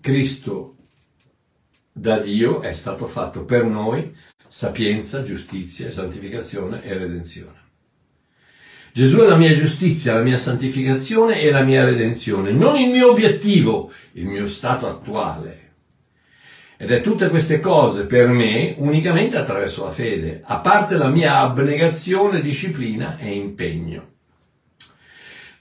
Cristo 0.08 0.78
da 1.92 2.20
Dio 2.20 2.62
è 2.62 2.72
stato 2.72 3.08
fatto 3.08 3.44
per 3.44 3.66
noi 3.66 4.16
sapienza, 4.48 5.22
giustizia, 5.22 5.92
santificazione 5.92 6.82
e 6.82 6.98
redenzione. 6.98 7.60
Gesù 8.94 9.20
è 9.20 9.28
la 9.28 9.36
mia 9.36 9.52
giustizia, 9.52 10.14
la 10.14 10.22
mia 10.22 10.38
santificazione 10.38 11.42
e 11.42 11.52
la 11.52 11.62
mia 11.62 11.84
redenzione, 11.84 12.54
non 12.54 12.78
il 12.78 12.90
mio 12.90 13.12
obiettivo, 13.12 13.92
il 14.14 14.28
mio 14.28 14.48
stato 14.48 14.88
attuale. 14.88 15.74
Ed 16.78 16.90
è 16.90 17.02
tutte 17.02 17.28
queste 17.28 17.60
cose 17.60 18.06
per 18.06 18.30
me 18.30 18.76
unicamente 18.78 19.36
attraverso 19.36 19.84
la 19.84 19.92
fede, 19.92 20.40
a 20.42 20.60
parte 20.60 20.96
la 20.96 21.10
mia 21.10 21.40
abnegazione, 21.40 22.42
disciplina 22.42 23.18
e 23.18 23.34
impegno. 23.34 24.16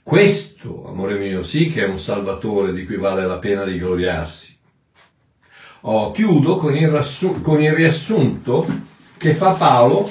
Questo, 0.07 0.85
amore 0.87 1.19
mio, 1.19 1.43
sì 1.43 1.69
che 1.69 1.85
è 1.85 1.89
un 1.89 1.99
salvatore 1.99 2.73
di 2.73 2.85
cui 2.85 2.95
vale 2.95 3.27
la 3.27 3.39
pena 3.39 3.65
di 3.65 3.77
gloriarsi. 3.77 4.57
Oh, 5.81 6.13
chiudo 6.13 6.55
con 6.59 6.77
il, 6.77 6.89
rassu- 6.89 7.43
con 7.43 7.61
il 7.61 7.73
riassunto 7.73 8.65
che 9.17 9.35
fa 9.35 9.55
Paolo 9.55 10.09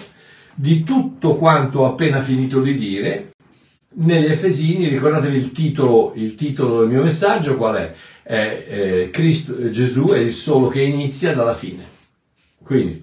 di 0.54 0.84
tutto 0.84 1.38
quanto 1.38 1.80
ho 1.80 1.86
appena 1.86 2.20
finito 2.20 2.60
di 2.60 2.76
dire 2.76 3.36
negli 3.94 4.26
Efesini, 4.26 4.90
ricordatevi 4.90 5.38
il 5.38 5.54
titolo, 5.54 6.12
il 6.16 6.36
titolo 6.36 6.82
del 6.82 6.90
mio 6.90 7.02
messaggio, 7.02 7.56
qual 7.56 7.76
è? 7.76 7.96
è 8.22 8.66
eh, 8.68 9.10
Cristo, 9.14 9.70
Gesù 9.70 10.08
è 10.08 10.18
il 10.18 10.34
solo 10.34 10.68
che 10.68 10.82
inizia 10.82 11.34
dalla 11.34 11.56
fine. 11.56 11.86
Quindi, 12.62 13.02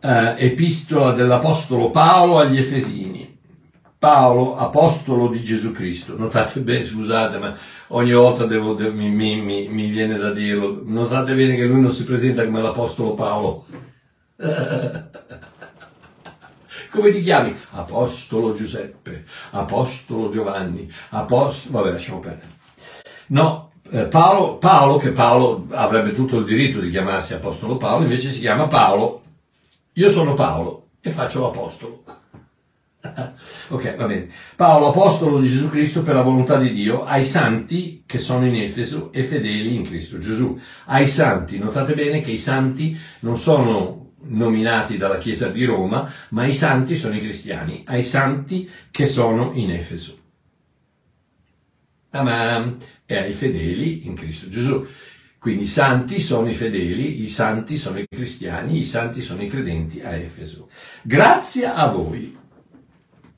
eh, 0.00 0.34
epistola 0.38 1.12
dell'Apostolo 1.12 1.90
Paolo 1.90 2.38
agli 2.38 2.58
Efesini. 2.58 3.13
Paolo, 4.04 4.58
apostolo 4.58 5.28
di 5.28 5.42
Gesù 5.42 5.72
Cristo. 5.72 6.14
Notate 6.18 6.60
bene, 6.60 6.84
scusate, 6.84 7.38
ma 7.38 7.56
ogni 7.88 8.12
volta 8.12 8.44
devo, 8.44 8.74
devo, 8.74 8.94
mi, 8.94 9.08
mi, 9.08 9.66
mi, 9.66 9.88
viene 9.88 10.18
da 10.18 10.30
dirlo. 10.30 10.82
Notate 10.84 11.34
bene 11.34 11.56
che 11.56 11.64
lui 11.64 11.80
non 11.80 11.90
si 11.90 12.04
presenta 12.04 12.44
come 12.44 12.60
l'apostolo 12.60 13.14
Paolo. 13.14 13.64
Come 16.90 17.10
ti 17.12 17.20
chiami? 17.22 17.56
Apostolo 17.70 18.52
Giuseppe, 18.52 19.24
Apostolo 19.52 20.28
Giovanni, 20.28 20.92
Apostolo... 21.08 21.78
Vabbè, 21.78 21.92
lasciamo 21.92 22.20
perdere. 22.20 22.50
No, 23.28 23.72
eh, 23.90 24.04
Paolo, 24.04 24.58
Paolo, 24.58 24.98
che 24.98 25.12
Paolo 25.12 25.66
avrebbe 25.70 26.12
tutto 26.12 26.36
il 26.36 26.44
diritto 26.44 26.78
di 26.78 26.90
chiamarsi 26.90 27.32
Apostolo 27.32 27.78
Paolo, 27.78 28.02
invece 28.02 28.30
si 28.32 28.40
chiama 28.40 28.68
Paolo. 28.68 29.22
Io 29.94 30.10
sono 30.10 30.34
Paolo 30.34 30.88
e 31.00 31.08
faccio 31.08 31.40
l'Apostolo. 31.40 32.04
ok, 33.68 33.96
va 33.96 34.06
bene. 34.06 34.28
Paolo, 34.56 34.88
apostolo 34.88 35.40
di 35.40 35.48
Gesù 35.48 35.68
Cristo 35.68 36.02
per 36.02 36.14
la 36.14 36.22
volontà 36.22 36.58
di 36.58 36.72
Dio, 36.72 37.04
ai 37.04 37.24
santi 37.24 38.02
che 38.06 38.18
sono 38.18 38.46
in 38.46 38.56
Efeso 38.56 39.12
e 39.12 39.24
fedeli 39.24 39.74
in 39.74 39.84
Cristo 39.84 40.18
Gesù. 40.18 40.58
Ai 40.86 41.06
santi, 41.06 41.58
notate 41.58 41.94
bene 41.94 42.20
che 42.20 42.30
i 42.30 42.38
santi 42.38 42.98
non 43.20 43.36
sono 43.36 44.12
nominati 44.26 44.96
dalla 44.96 45.18
Chiesa 45.18 45.48
di 45.48 45.64
Roma, 45.64 46.10
ma 46.30 46.46
i 46.46 46.52
santi 46.52 46.96
sono 46.96 47.14
i 47.14 47.20
cristiani, 47.20 47.84
ai 47.86 48.02
santi 48.02 48.68
che 48.90 49.06
sono 49.06 49.52
in 49.54 49.70
Efeso. 49.70 50.18
Ah, 52.10 52.72
e 53.06 53.16
ai 53.16 53.32
fedeli 53.32 54.06
in 54.06 54.14
Cristo 54.14 54.48
Gesù. 54.48 54.86
Quindi 55.38 55.64
i 55.64 55.66
santi 55.66 56.20
sono 56.20 56.48
i 56.48 56.54
fedeli, 56.54 57.22
i 57.22 57.28
santi 57.28 57.76
sono 57.76 57.98
i 57.98 58.06
cristiani, 58.08 58.78
i 58.78 58.84
santi 58.84 59.20
sono 59.20 59.42
i 59.42 59.48
credenti 59.48 60.00
a 60.00 60.14
Efeso. 60.14 60.70
Grazie 61.02 61.66
a 61.66 61.86
voi 61.88 62.34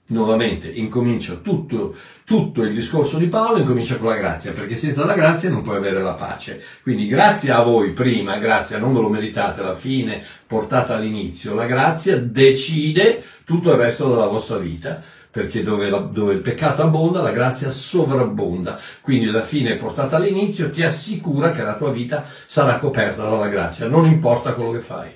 nuovamente 0.09 0.69
incomincia 0.69 1.35
tutto, 1.35 1.97
tutto, 2.25 2.63
il 2.63 2.75
discorso 2.75 3.19
di 3.19 3.29
Paolo, 3.29 3.59
incomincia 3.59 3.97
con 3.97 4.09
la 4.09 4.17
grazia, 4.17 4.53
perché 4.53 4.75
senza 4.77 5.05
la 5.05 5.15
grazia 5.15 5.51
non 5.51 5.63
puoi 5.63 5.77
avere 5.77 6.03
la 6.03 6.15
pace. 6.15 6.63
Quindi 6.83 7.07
grazie 7.07 7.51
a 7.51 7.63
voi 7.63 7.93
prima, 7.93 8.39
grazia 8.39 8.79
non 8.79 8.93
ve 8.93 9.01
lo 9.01 9.09
meritate 9.09 9.61
alla 9.61 9.75
fine, 9.75 10.23
portata 10.47 10.97
all'inizio, 10.97 11.55
la 11.55 11.67
grazia 11.67 12.17
decide 12.19 13.23
tutto 13.45 13.73
il 13.73 13.79
resto 13.79 14.09
della 14.09 14.27
vostra 14.27 14.59
vita, 14.59 15.03
perché 15.31 15.63
dove, 15.63 15.91
la, 15.91 15.99
dove 15.99 16.33
il 16.33 16.41
peccato 16.41 16.83
abbonda, 16.83 17.21
la 17.21 17.31
grazia 17.31 17.71
sovrabbonda. 17.71 18.81
Quindi 19.03 19.27
la 19.27 19.43
fine 19.43 19.77
portata 19.77 20.17
all'inizio 20.17 20.71
ti 20.71 20.83
assicura 20.83 21.53
che 21.53 21.63
la 21.63 21.77
tua 21.77 21.91
vita 21.91 22.25
sarà 22.47 22.79
coperta 22.79 23.23
dalla 23.23 23.49
grazia, 23.49 23.87
non 23.87 24.07
importa 24.07 24.55
quello 24.55 24.71
che 24.71 24.81
fai. 24.81 25.11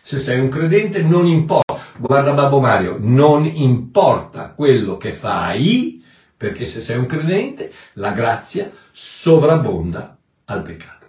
Se 0.00 0.18
sei 0.18 0.40
un 0.40 0.48
credente 0.48 1.02
non 1.02 1.26
importa 1.26 1.71
Guarda 1.98 2.32
Babbo 2.32 2.60
Mario, 2.60 2.96
non 2.98 3.44
importa 3.44 4.52
quello 4.54 4.96
che 4.96 5.12
fai, 5.12 6.02
perché 6.36 6.66
se 6.66 6.80
sei 6.80 6.98
un 6.98 7.06
credente, 7.06 7.72
la 7.94 8.12
grazia 8.12 8.70
sovrabbonda 8.90 10.16
al 10.46 10.62
peccato. 10.62 11.06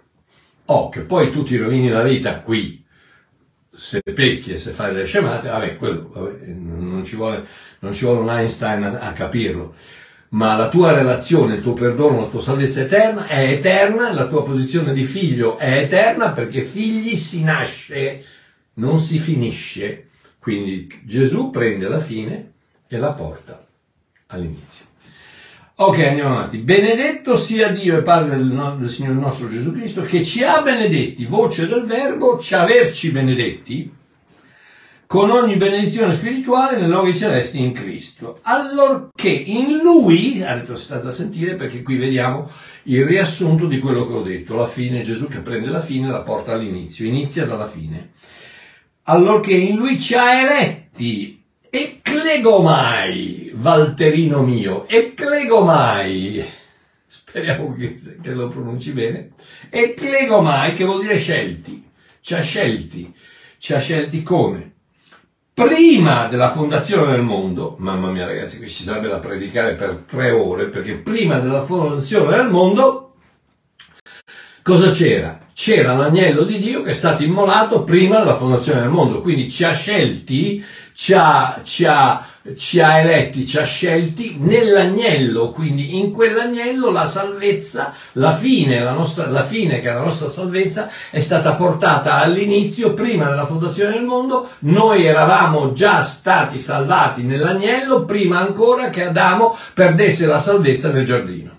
Oh, 0.66 0.88
che 0.88 1.00
poi 1.00 1.30
tu 1.30 1.42
ti 1.42 1.56
rovini 1.56 1.88
la 1.88 2.02
vita 2.02 2.40
qui, 2.40 2.84
se 3.74 4.00
pecchi 4.02 4.52
e 4.52 4.58
se 4.58 4.70
fai 4.70 4.94
le 4.94 5.04
scemate, 5.04 5.48
vabbè, 5.48 5.76
quello 5.76 6.10
vabbè, 6.12 6.46
non, 6.46 7.02
ci 7.04 7.16
vuole, 7.16 7.46
non 7.80 7.92
ci 7.92 8.04
vuole 8.04 8.20
un 8.20 8.30
Einstein 8.30 8.84
a, 8.84 8.98
a 9.00 9.12
capirlo 9.12 9.74
ma 10.34 10.56
la 10.56 10.68
tua 10.68 10.92
relazione, 10.92 11.54
il 11.54 11.62
tuo 11.62 11.74
perdono, 11.74 12.20
la 12.20 12.26
tua 12.26 12.40
salvezza 12.40 12.82
eterna 12.82 13.26
è 13.26 13.50
eterna, 13.50 14.12
la 14.12 14.26
tua 14.26 14.42
posizione 14.44 14.92
di 14.92 15.04
figlio 15.04 15.58
è 15.58 15.78
eterna 15.78 16.32
perché 16.32 16.62
figli 16.62 17.14
si 17.14 17.44
nasce, 17.44 18.24
non 18.74 18.98
si 18.98 19.18
finisce. 19.18 20.08
Quindi 20.44 20.86
Gesù 21.04 21.48
prende 21.48 21.88
la 21.88 21.98
fine 21.98 22.52
e 22.86 22.98
la 22.98 23.14
porta 23.14 23.64
all'inizio. 24.26 24.84
Ok, 25.76 26.00
andiamo 26.00 26.36
avanti. 26.36 26.58
Benedetto 26.58 27.38
sia 27.38 27.70
Dio 27.70 27.96
e 27.96 28.02
Padre 28.02 28.36
del, 28.36 28.48
no- 28.48 28.76
del 28.76 28.90
Signore 28.90 29.18
nostro 29.20 29.48
Gesù 29.48 29.72
Cristo, 29.72 30.02
che 30.02 30.22
ci 30.22 30.44
ha 30.44 30.60
benedetti, 30.60 31.24
voce 31.24 31.66
del 31.66 31.86
verbo, 31.86 32.38
ci 32.38 32.54
averci 32.54 33.10
benedetti, 33.10 33.90
con 35.06 35.30
ogni 35.30 35.56
benedizione 35.56 36.12
spirituale 36.12 36.76
nei 36.78 36.90
luoghi 36.90 37.16
celesti 37.16 37.58
in 37.58 37.72
Cristo. 37.72 38.40
Allorché 38.42 39.30
in 39.30 39.78
Lui, 39.78 40.42
ha 40.42 40.56
detto 40.56 40.76
state 40.76 41.06
a 41.06 41.10
sentire 41.10 41.56
perché 41.56 41.82
qui 41.82 41.96
vediamo 41.96 42.50
il 42.82 43.06
riassunto 43.06 43.64
di 43.66 43.78
quello 43.78 44.06
che 44.06 44.12
ho 44.12 44.22
detto, 44.22 44.56
la 44.56 44.66
fine, 44.66 45.00
Gesù 45.00 45.26
che 45.26 45.38
prende 45.38 45.70
la 45.70 45.80
fine 45.80 46.08
e 46.08 46.10
la 46.10 46.20
porta 46.20 46.52
all'inizio, 46.52 47.06
inizia 47.06 47.46
dalla 47.46 47.66
fine. 47.66 48.12
Allorché 49.04 49.52
in 49.52 49.76
Lui 49.76 50.00
ci 50.00 50.14
ha 50.14 50.40
eletti, 50.40 51.42
eclegomai, 51.68 53.52
Valterino 53.54 54.42
mio, 54.42 54.88
eclegomai, 54.88 56.44
speriamo 57.06 57.74
che, 57.74 57.96
che 58.22 58.32
lo 58.32 58.48
pronunci 58.48 58.92
bene, 58.92 59.32
eclegomai 59.68 60.74
che 60.74 60.84
vuol 60.84 61.02
dire 61.02 61.18
scelti, 61.18 61.84
ci 62.20 62.34
ha 62.34 62.40
scelti, 62.40 63.14
ci 63.58 63.74
ha 63.74 63.78
scelti 63.78 64.22
come? 64.22 64.72
prima 65.54 66.26
della 66.26 66.50
fondazione 66.50 67.12
del 67.12 67.22
mondo, 67.22 67.76
mamma 67.78 68.10
mia 68.10 68.26
ragazzi, 68.26 68.58
qui 68.58 68.68
ci 68.68 68.82
sarebbe 68.82 69.08
da 69.08 69.20
predicare 69.20 69.76
per 69.76 70.04
tre 70.06 70.30
ore, 70.30 70.66
perché 70.66 70.94
prima 70.94 71.38
della 71.38 71.62
fondazione 71.62 72.36
del 72.36 72.50
mondo, 72.50 73.14
cosa 74.62 74.90
c'era? 74.90 75.43
C'era 75.54 75.94
l'agnello 75.94 76.42
di 76.42 76.58
Dio 76.58 76.82
che 76.82 76.90
è 76.90 76.94
stato 76.94 77.22
immolato 77.22 77.84
prima 77.84 78.18
della 78.18 78.34
fondazione 78.34 78.80
del 78.80 78.88
mondo, 78.88 79.22
quindi 79.22 79.48
ci 79.48 79.62
ha 79.62 79.72
scelti, 79.72 80.64
ci 80.92 81.12
ha, 81.12 81.60
ci 81.62 81.84
ha, 81.84 82.26
ci 82.56 82.80
ha 82.80 82.98
eletti, 82.98 83.46
ci 83.46 83.58
ha 83.58 83.64
scelti 83.64 84.36
nell'agnello, 84.40 85.52
quindi 85.52 85.96
in 85.96 86.10
quell'agnello 86.10 86.90
la 86.90 87.06
salvezza, 87.06 87.94
la 88.14 88.32
fine, 88.32 88.82
la, 88.82 88.90
nostra, 88.90 89.28
la 89.28 89.44
fine 89.44 89.80
che 89.80 89.90
è 89.90 89.92
la 89.92 90.00
nostra 90.00 90.28
salvezza 90.28 90.90
è 91.10 91.20
stata 91.20 91.54
portata 91.54 92.14
all'inizio, 92.14 92.92
prima 92.92 93.28
della 93.28 93.46
fondazione 93.46 93.92
del 93.92 94.04
mondo, 94.04 94.48
noi 94.60 95.06
eravamo 95.06 95.72
già 95.72 96.02
stati 96.02 96.58
salvati 96.58 97.22
nell'agnello 97.22 98.04
prima 98.04 98.40
ancora 98.40 98.90
che 98.90 99.04
Adamo 99.04 99.56
perdesse 99.72 100.26
la 100.26 100.40
salvezza 100.40 100.90
nel 100.90 101.04
giardino. 101.04 101.52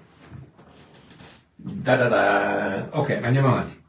Da 1.55 1.95
da 1.95 2.07
da. 2.09 2.87
Ok, 2.91 3.19
andiamo 3.23 3.47
avanti 3.47 3.83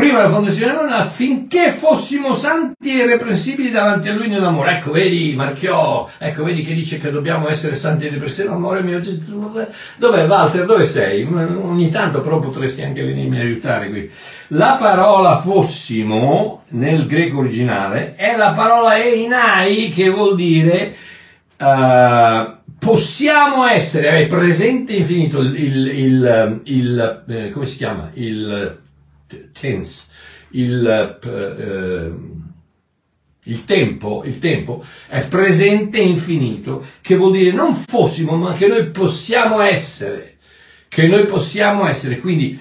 prima 0.00 0.16
della 0.16 0.30
fondazione 0.30 0.72
mondo 0.72 0.94
affinché 0.94 1.70
fossimo 1.72 2.32
santi 2.32 2.90
e 2.90 3.04
irreprensibili 3.04 3.70
davanti 3.70 4.08
a 4.08 4.14
lui 4.14 4.28
nell'amore. 4.28 4.78
Ecco, 4.78 4.92
vedi, 4.92 5.34
Marchiò, 5.36 6.08
ecco, 6.16 6.42
vedi 6.42 6.62
che 6.62 6.72
dice 6.72 6.98
che 6.98 7.10
dobbiamo 7.10 7.50
essere 7.50 7.76
santi 7.76 8.04
e 8.04 8.08
irreprensibili 8.08 8.48
nell'amore 8.48 8.82
mio 8.82 9.00
Gesù. 9.00 9.52
Dov'è 9.98 10.26
Walter? 10.26 10.64
Dove 10.64 10.86
sei? 10.86 11.22
Ogni 11.24 11.90
tanto 11.90 12.22
però 12.22 12.40
potresti 12.40 12.82
anche 12.82 13.04
venirmi 13.04 13.38
a 13.38 13.42
aiutare 13.42 13.90
qui. 13.90 14.10
La 14.48 14.78
parola 14.80 15.36
fossimo, 15.36 16.62
nel 16.68 17.06
greco 17.06 17.40
originale, 17.40 18.14
è 18.16 18.36
la 18.36 18.52
parola 18.52 18.96
einai 18.96 19.92
che 19.94 20.08
vuol 20.08 20.34
dire 20.34 20.96
uh, 21.58 22.58
possiamo 22.78 23.66
essere, 23.66 24.22
è 24.22 24.26
presente 24.28 24.94
infinito 24.94 25.40
il, 25.40 25.54
il, 25.54 25.86
il, 25.86 26.60
il 26.64 27.24
eh, 27.28 27.50
come 27.50 27.66
si 27.66 27.76
chiama? 27.76 28.10
Il 28.14 28.78
tense, 29.52 30.06
il, 30.50 31.18
eh, 31.22 32.12
il, 33.44 33.64
tempo, 33.64 34.22
il 34.24 34.38
tempo 34.38 34.84
è 35.08 35.26
presente 35.26 35.98
infinito, 35.98 36.86
che 37.00 37.16
vuol 37.16 37.32
dire 37.32 37.52
non 37.52 37.74
fossimo, 37.74 38.36
ma 38.36 38.54
che 38.54 38.66
noi 38.66 38.90
possiamo 38.90 39.60
essere, 39.60 40.38
che 40.88 41.06
noi 41.06 41.26
possiamo 41.26 41.86
essere, 41.86 42.18
quindi 42.18 42.58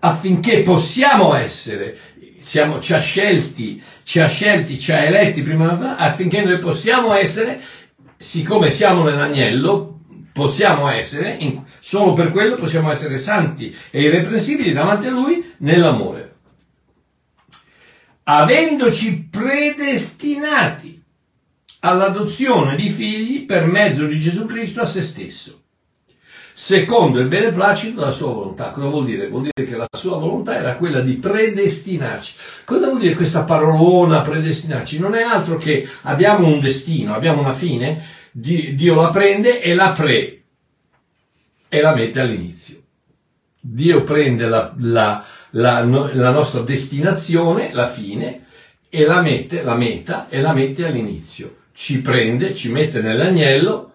affinché 0.00 0.62
possiamo 0.62 1.34
essere, 1.34 1.96
siamo, 2.40 2.80
ci 2.80 2.92
ha 2.92 3.00
scelti, 3.00 3.82
ci 4.02 4.20
ha 4.20 4.26
scelti, 4.26 4.78
ci 4.78 4.92
ha 4.92 5.04
eletti 5.04 5.42
prima, 5.42 5.96
affinché 5.96 6.42
noi 6.42 6.58
possiamo 6.58 7.12
essere, 7.14 7.60
siccome 8.16 8.70
siamo 8.70 9.04
nell'agnello, 9.04 9.91
possiamo 10.32 10.88
essere, 10.88 11.34
in, 11.34 11.62
solo 11.80 12.14
per 12.14 12.30
quello 12.30 12.56
possiamo 12.56 12.90
essere 12.90 13.16
santi 13.16 13.74
e 13.90 14.02
irreprensibili 14.02 14.72
davanti 14.72 15.06
a 15.06 15.10
Lui 15.10 15.52
nell'amore. 15.58 16.30
Avendoci 18.24 19.28
predestinati 19.30 21.02
all'adozione 21.80 22.76
di 22.76 22.90
figli 22.90 23.44
per 23.44 23.66
mezzo 23.66 24.06
di 24.06 24.18
Gesù 24.18 24.46
Cristo 24.46 24.80
a 24.80 24.86
se 24.86 25.02
stesso, 25.02 25.61
secondo 26.52 27.18
il 27.20 27.28
beneplacito 27.28 28.00
della 28.00 28.10
sua 28.12 28.32
volontà. 28.32 28.70
Cosa 28.70 28.88
vuol 28.88 29.04
dire? 29.04 29.28
Vuol 29.28 29.48
dire 29.52 29.68
che 29.68 29.76
la 29.76 29.86
sua 29.90 30.18
volontà 30.18 30.56
era 30.56 30.76
quella 30.76 31.00
di 31.00 31.14
predestinarci. 31.14 32.34
Cosa 32.64 32.88
vuol 32.88 33.00
dire 33.00 33.14
questa 33.14 33.44
parolona 33.44 34.20
predestinarci? 34.20 34.98
Non 34.98 35.14
è 35.14 35.22
altro 35.22 35.56
che 35.56 35.88
abbiamo 36.02 36.46
un 36.46 36.60
destino, 36.60 37.14
abbiamo 37.14 37.40
una 37.40 37.52
fine, 37.52 38.04
Dio 38.32 38.94
la 38.94 39.10
prende 39.10 39.60
e 39.60 39.74
la 39.74 39.92
pre 39.92 40.42
e 41.68 41.80
la 41.80 41.94
mette 41.94 42.20
all'inizio. 42.20 42.80
Dio 43.60 44.02
prende 44.02 44.46
la, 44.46 44.74
la, 44.78 45.24
la, 45.50 45.84
la 45.84 46.30
nostra 46.30 46.62
destinazione, 46.62 47.72
la 47.72 47.86
fine, 47.86 48.46
e 48.88 49.04
la 49.04 49.20
mette, 49.22 49.62
la 49.62 49.74
meta, 49.74 50.28
e 50.28 50.40
la 50.40 50.52
mette 50.52 50.84
all'inizio. 50.84 51.56
Ci 51.72 52.02
prende, 52.02 52.54
ci 52.54 52.70
mette 52.70 53.00
nell'agnello, 53.00 53.92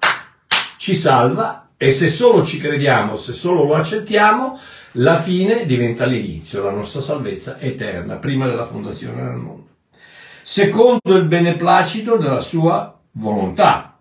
ci 0.78 0.96
salva, 0.96 1.67
e 1.78 1.92
se 1.92 2.10
solo 2.10 2.44
ci 2.44 2.60
crediamo, 2.60 3.16
se 3.16 3.34
solo 3.34 3.64
lo 3.64 3.76
accettiamo, 3.76 4.60
la 4.94 5.20
fine 5.20 5.68
diventa 5.68 6.06
l'inizio, 6.06 6.64
la 6.64 6.72
nostra 6.72 7.02
salvezza 7.02 7.60
eterna, 7.60 8.16
prima 8.16 8.48
della 8.48 8.66
fondazione 8.66 9.22
del 9.22 9.34
mondo. 9.34 9.68
Secondo 10.42 11.16
il 11.16 11.26
beneplacito 11.26 12.18
della 12.18 12.42
sua 12.42 12.98
volontà. 13.12 14.00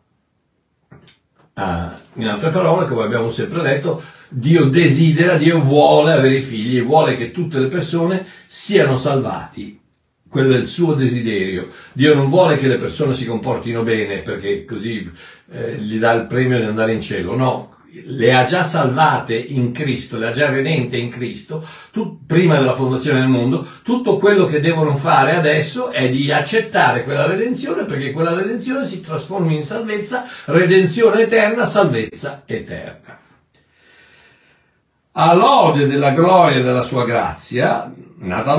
Ah, 1.54 1.98
in 2.14 2.26
altre 2.26 2.50
parole, 2.50 2.86
come 2.86 3.02
abbiamo 3.02 3.28
sempre 3.28 3.60
detto, 3.60 4.02
Dio 4.28 4.66
desidera, 4.66 5.36
Dio 5.36 5.60
vuole 5.60 6.12
avere 6.12 6.40
figli, 6.40 6.82
vuole 6.82 7.16
che 7.16 7.30
tutte 7.30 7.58
le 7.58 7.68
persone 7.68 8.26
siano 8.46 8.96
salvati. 8.96 9.80
Quello 10.36 10.54
è 10.54 10.58
il 10.58 10.66
suo 10.66 10.92
desiderio. 10.92 11.70
Dio 11.94 12.14
non 12.14 12.28
vuole 12.28 12.58
che 12.58 12.68
le 12.68 12.76
persone 12.76 13.14
si 13.14 13.24
comportino 13.24 13.82
bene 13.82 14.20
perché 14.20 14.66
così 14.66 15.10
eh, 15.50 15.76
gli 15.76 15.98
dà 15.98 16.12
il 16.12 16.26
premio 16.26 16.58
di 16.58 16.66
andare 16.66 16.92
in 16.92 17.00
cielo. 17.00 17.34
No, 17.34 17.76
le 18.04 18.34
ha 18.34 18.44
già 18.44 18.62
salvate 18.62 19.34
in 19.34 19.72
Cristo, 19.72 20.18
le 20.18 20.26
ha 20.26 20.30
già 20.32 20.50
redente 20.50 20.98
in 20.98 21.08
Cristo, 21.08 21.66
tu, 21.90 22.26
prima 22.26 22.58
della 22.58 22.74
fondazione 22.74 23.20
del 23.20 23.30
mondo, 23.30 23.66
tutto 23.82 24.18
quello 24.18 24.44
che 24.44 24.60
devono 24.60 24.94
fare 24.96 25.34
adesso 25.34 25.90
è 25.90 26.10
di 26.10 26.30
accettare 26.30 27.04
quella 27.04 27.24
redenzione 27.24 27.84
perché 27.84 28.12
quella 28.12 28.34
redenzione 28.34 28.84
si 28.84 29.00
trasforma 29.00 29.52
in 29.52 29.62
salvezza, 29.62 30.26
redenzione 30.44 31.22
eterna, 31.22 31.64
salvezza 31.64 32.42
eterna. 32.44 33.18
All'ode 35.12 35.86
della 35.86 36.10
gloria 36.10 36.62
della 36.62 36.82
sua 36.82 37.06
grazia, 37.06 37.90
nata 38.18 38.54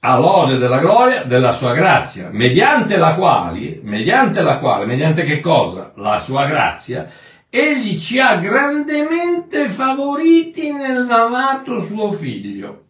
all'ode 0.00 0.58
della 0.58 0.78
gloria 0.78 1.24
della 1.24 1.52
sua 1.52 1.74
grazia, 1.74 2.28
mediante 2.30 2.96
la 2.96 3.14
quale, 3.14 3.80
mediante 3.82 4.42
la 4.42 4.58
quale, 4.58 4.86
mediante 4.86 5.24
che 5.24 5.40
cosa? 5.40 5.92
La 5.96 6.20
sua 6.20 6.46
grazia, 6.46 7.08
egli 7.48 7.98
ci 7.98 8.18
ha 8.20 8.36
grandemente 8.36 9.68
favoriti 9.68 10.72
nell'amato 10.72 11.80
suo 11.80 12.12
figlio. 12.12 12.84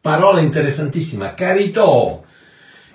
Parola 0.00 0.40
interessantissima, 0.40 1.34
caritò, 1.34 2.22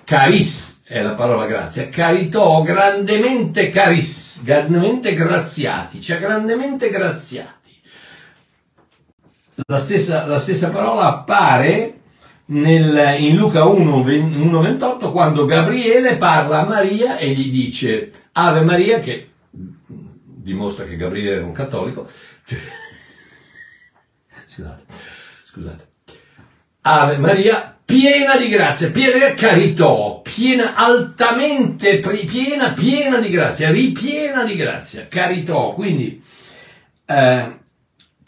caris 0.04 0.82
è 0.84 1.02
la 1.02 1.14
parola 1.14 1.46
grazia, 1.46 1.88
caritò 1.88 2.62
grandemente 2.62 3.70
caris, 3.70 4.42
grandemente 4.42 5.14
graziati, 5.14 6.00
ci 6.00 6.12
ha 6.12 6.18
grandemente 6.18 6.88
graziati. 6.90 7.59
La 9.66 9.78
stessa, 9.78 10.26
la 10.26 10.38
stessa 10.38 10.70
parola 10.70 11.06
appare 11.06 12.00
nel, 12.46 13.20
in 13.20 13.36
Luca 13.36 13.64
1,28 13.64 15.10
quando 15.10 15.44
Gabriele 15.44 16.16
parla 16.16 16.60
a 16.60 16.66
Maria 16.66 17.18
e 17.18 17.30
gli 17.30 17.50
dice 17.50 18.10
Ave 18.32 18.62
Maria 18.62 19.00
che 19.00 19.28
dimostra 19.50 20.84
che 20.84 20.96
Gabriele 20.96 21.36
era 21.36 21.44
un 21.44 21.52
cattolico. 21.52 22.08
Scusate, 24.46 24.82
scusate. 25.44 25.88
Ave 26.80 27.18
Maria, 27.18 27.78
piena 27.84 28.36
di 28.36 28.48
grazia, 28.48 28.90
piena 28.90 29.28
di 29.28 29.34
caritò, 29.36 30.22
piena, 30.22 30.74
altamente 30.74 32.00
piena, 32.00 32.72
piena 32.72 33.20
di 33.20 33.30
grazia, 33.30 33.70
ripiena 33.70 34.42
di 34.42 34.56
grazia, 34.56 35.06
caritò. 35.06 35.72
Quindi, 35.72 36.20
eh, 37.06 37.59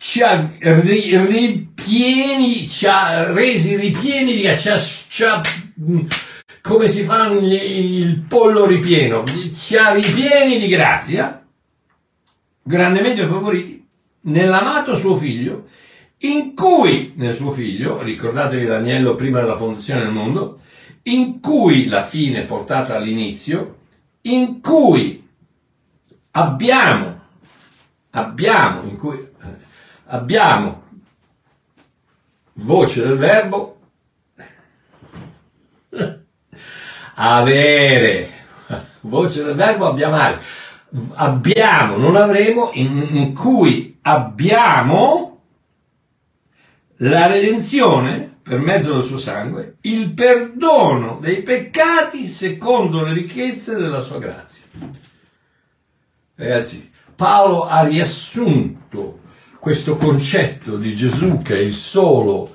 ci 0.03 0.21
ha 0.21 0.51
ri- 0.59 1.17
ripieni, 1.17 2.67
ci 2.67 2.89
ha 2.89 3.33
resi 3.33 3.77
ripieni 3.77 4.35
di 4.35 4.57
ci 4.57 4.69
ha, 4.69 4.77
ci 4.77 5.23
ha- 5.23 5.41
come 6.61 6.89
si 6.89 7.05
fa 7.05 7.27
il, 7.27 8.25
pollo 8.27 8.67
ripieno, 8.67 9.23
ci 9.55 9.77
ha 9.77 9.93
ripieni 9.93 10.59
di 10.59 10.67
grazia, 10.67 11.47
grandemente 12.65 13.25
favoriti, 13.27 13.87
nell'amato 14.23 14.97
suo 14.97 15.15
figlio, 15.15 15.69
in 16.19 16.57
cui, 16.57 17.13
nel 17.15 17.35
suo 17.35 17.53
figlio, 17.53 18.03
ricordatevi 18.03 18.67
l'agnello 18.67 19.15
prima 19.15 19.39
della 19.39 19.55
fondazione 19.55 20.03
del 20.03 20.13
mondo, 20.13 20.63
in 21.05 21.39
cui 21.41 21.87
la 21.87 22.03
fine 22.03 22.41
è 22.41 22.47
portata 22.47 22.97
all'inizio, 22.97 23.77
in 24.23 24.61
cui 24.61 25.25
abbiamo, 26.33 27.21
abbiamo, 28.11 28.83
in 28.89 28.99
cui 28.99 29.31
abbiamo 30.13 30.83
voce 32.55 33.03
del 33.03 33.17
verbo 33.17 33.79
avere, 37.15 38.29
voce 39.01 39.43
del 39.43 39.55
verbo 39.55 39.87
abbiamare, 39.87 40.41
abbiamo, 41.15 41.97
non 41.97 42.17
avremo, 42.17 42.71
in, 42.75 43.09
in 43.11 43.35
cui 43.35 43.99
abbiamo 44.03 45.41
la 46.97 47.27
redenzione 47.27 48.39
per 48.43 48.59
mezzo 48.59 48.95
del 48.95 49.05
suo 49.05 49.19
sangue, 49.19 49.77
il 49.83 50.11
perdono 50.13 51.19
dei 51.21 51.43
peccati 51.43 52.29
secondo 52.29 53.03
le 53.03 53.15
ricchezze 53.15 53.77
della 53.77 54.01
sua 54.01 54.19
grazia. 54.19 54.67
Ragazzi, 56.35 56.91
Paolo 57.15 57.67
ha 57.67 57.83
riassunto 57.83 59.21
questo 59.63 59.95
concetto 59.95 60.77
di 60.77 60.93
Gesù 60.93 61.39
che 61.39 61.55
è 61.55 61.61
il 61.61 61.73
solo 61.73 62.53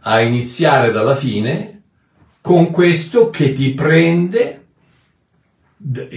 a 0.00 0.22
iniziare 0.22 0.90
dalla 0.90 1.14
fine 1.14 1.82
con 2.40 2.70
questo 2.70 3.28
che 3.28 3.52
ti 3.52 3.74
prende 3.74 4.65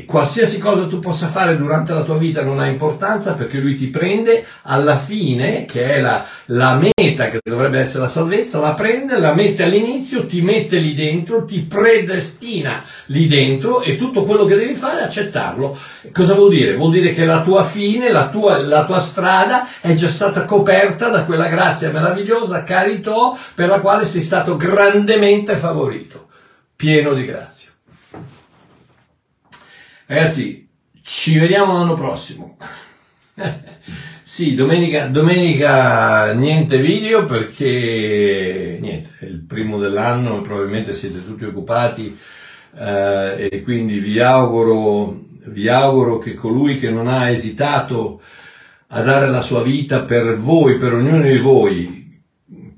qualsiasi 0.05 0.57
cosa 0.57 0.87
tu 0.87 0.97
possa 0.97 1.27
fare 1.27 1.55
durante 1.55 1.93
la 1.93 2.01
tua 2.01 2.17
vita 2.17 2.41
non 2.41 2.59
ha 2.59 2.65
importanza 2.65 3.35
perché 3.35 3.59
lui 3.59 3.75
ti 3.75 3.87
prende 3.87 4.43
alla 4.63 4.97
fine, 4.97 5.65
che 5.65 5.83
è 5.83 6.01
la, 6.01 6.25
la, 6.45 6.75
meta 6.75 7.29
che 7.29 7.39
dovrebbe 7.43 7.77
essere 7.77 8.03
la 8.03 8.09
salvezza, 8.09 8.59
la 8.59 8.73
prende, 8.73 9.19
la 9.19 9.35
mette 9.35 9.63
all'inizio, 9.63 10.25
ti 10.25 10.41
mette 10.41 10.77
lì 10.77 10.95
dentro, 10.95 11.45
ti 11.45 11.61
predestina 11.61 12.83
lì 13.07 13.27
dentro 13.27 13.81
e 13.81 13.95
tutto 13.95 14.25
quello 14.25 14.45
che 14.45 14.55
devi 14.55 14.73
fare 14.73 15.01
è 15.01 15.03
accettarlo. 15.03 15.77
Cosa 16.11 16.33
vuol 16.33 16.49
dire? 16.49 16.75
Vuol 16.75 16.91
dire 16.91 17.13
che 17.13 17.25
la 17.25 17.43
tua 17.43 17.63
fine, 17.63 18.11
la 18.11 18.29
tua, 18.29 18.57
la 18.57 18.83
tua 18.85 18.99
strada 18.99 19.67
è 19.81 19.93
già 19.93 20.09
stata 20.09 20.45
coperta 20.45 21.09
da 21.09 21.25
quella 21.25 21.47
grazia 21.47 21.91
meravigliosa, 21.91 22.63
caritò, 22.63 23.37
per 23.53 23.67
la 23.67 23.79
quale 23.79 24.05
sei 24.05 24.21
stato 24.21 24.55
grandemente 24.55 25.57
favorito, 25.57 26.29
pieno 26.75 27.13
di 27.13 27.25
grazia. 27.25 27.69
Ragazzi, 30.11 30.67
ci 31.03 31.37
vediamo 31.37 31.73
l'anno 31.73 31.93
prossimo. 31.93 32.57
sì, 34.23 34.55
domenica, 34.55 35.05
domenica 35.05 36.33
niente 36.33 36.79
video 36.79 37.27
perché 37.27 38.79
niente, 38.81 39.09
è 39.19 39.25
il 39.25 39.43
primo 39.43 39.77
dell'anno, 39.77 40.41
probabilmente 40.41 40.95
siete 40.95 41.23
tutti 41.23 41.45
occupati 41.45 42.17
eh, 42.75 43.49
e 43.51 43.61
quindi 43.61 43.99
vi 43.99 44.19
auguro, 44.19 45.25
vi 45.45 45.67
auguro 45.67 46.17
che 46.17 46.33
colui 46.33 46.79
che 46.79 46.89
non 46.89 47.07
ha 47.07 47.29
esitato 47.29 48.19
a 48.87 49.01
dare 49.03 49.27
la 49.27 49.41
sua 49.41 49.61
vita 49.61 50.01
per 50.05 50.37
voi, 50.37 50.77
per 50.77 50.93
ognuno 50.93 51.21
di 51.21 51.37
voi, 51.37 52.19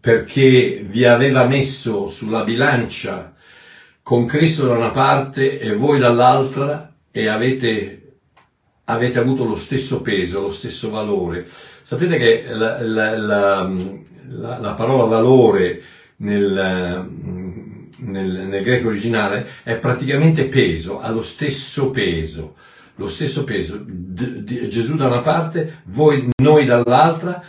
perché 0.01 0.85
vi 0.85 1.05
aveva 1.05 1.45
messo 1.45 2.09
sulla 2.09 2.43
bilancia 2.43 3.33
con 4.03 4.25
Cristo 4.25 4.67
da 4.67 4.73
una 4.73 4.91
parte 4.91 5.61
e 5.61 5.73
voi 5.73 5.97
dall'altra, 5.97 6.90
e 7.11 7.27
avete, 7.27 8.13
avete 8.85 9.19
avuto 9.19 9.43
lo 9.43 9.55
stesso 9.55 10.01
peso, 10.01 10.41
lo 10.41 10.51
stesso 10.51 10.89
valore. 10.89 11.47
Sapete 11.83 12.17
che 12.17 12.45
la, 12.49 12.81
la, 12.81 13.17
la, 13.17 14.57
la 14.59 14.73
parola 14.73 15.03
valore 15.05 15.81
nel, 16.17 17.09
nel, 17.97 18.47
nel, 18.47 18.63
greco 18.63 18.87
originale 18.87 19.47
è 19.63 19.77
praticamente 19.77 20.47
peso, 20.47 21.01
ha 21.01 21.11
lo 21.11 21.21
stesso 21.21 21.91
peso, 21.91 22.55
lo 22.95 23.07
stesso 23.07 23.43
peso. 23.43 23.77
D- 23.77 24.43
d- 24.43 24.67
Gesù 24.67 24.95
da 24.95 25.07
una 25.07 25.21
parte, 25.21 25.81
voi, 25.85 26.29
noi 26.41 26.65
dall'altra, 26.65 27.43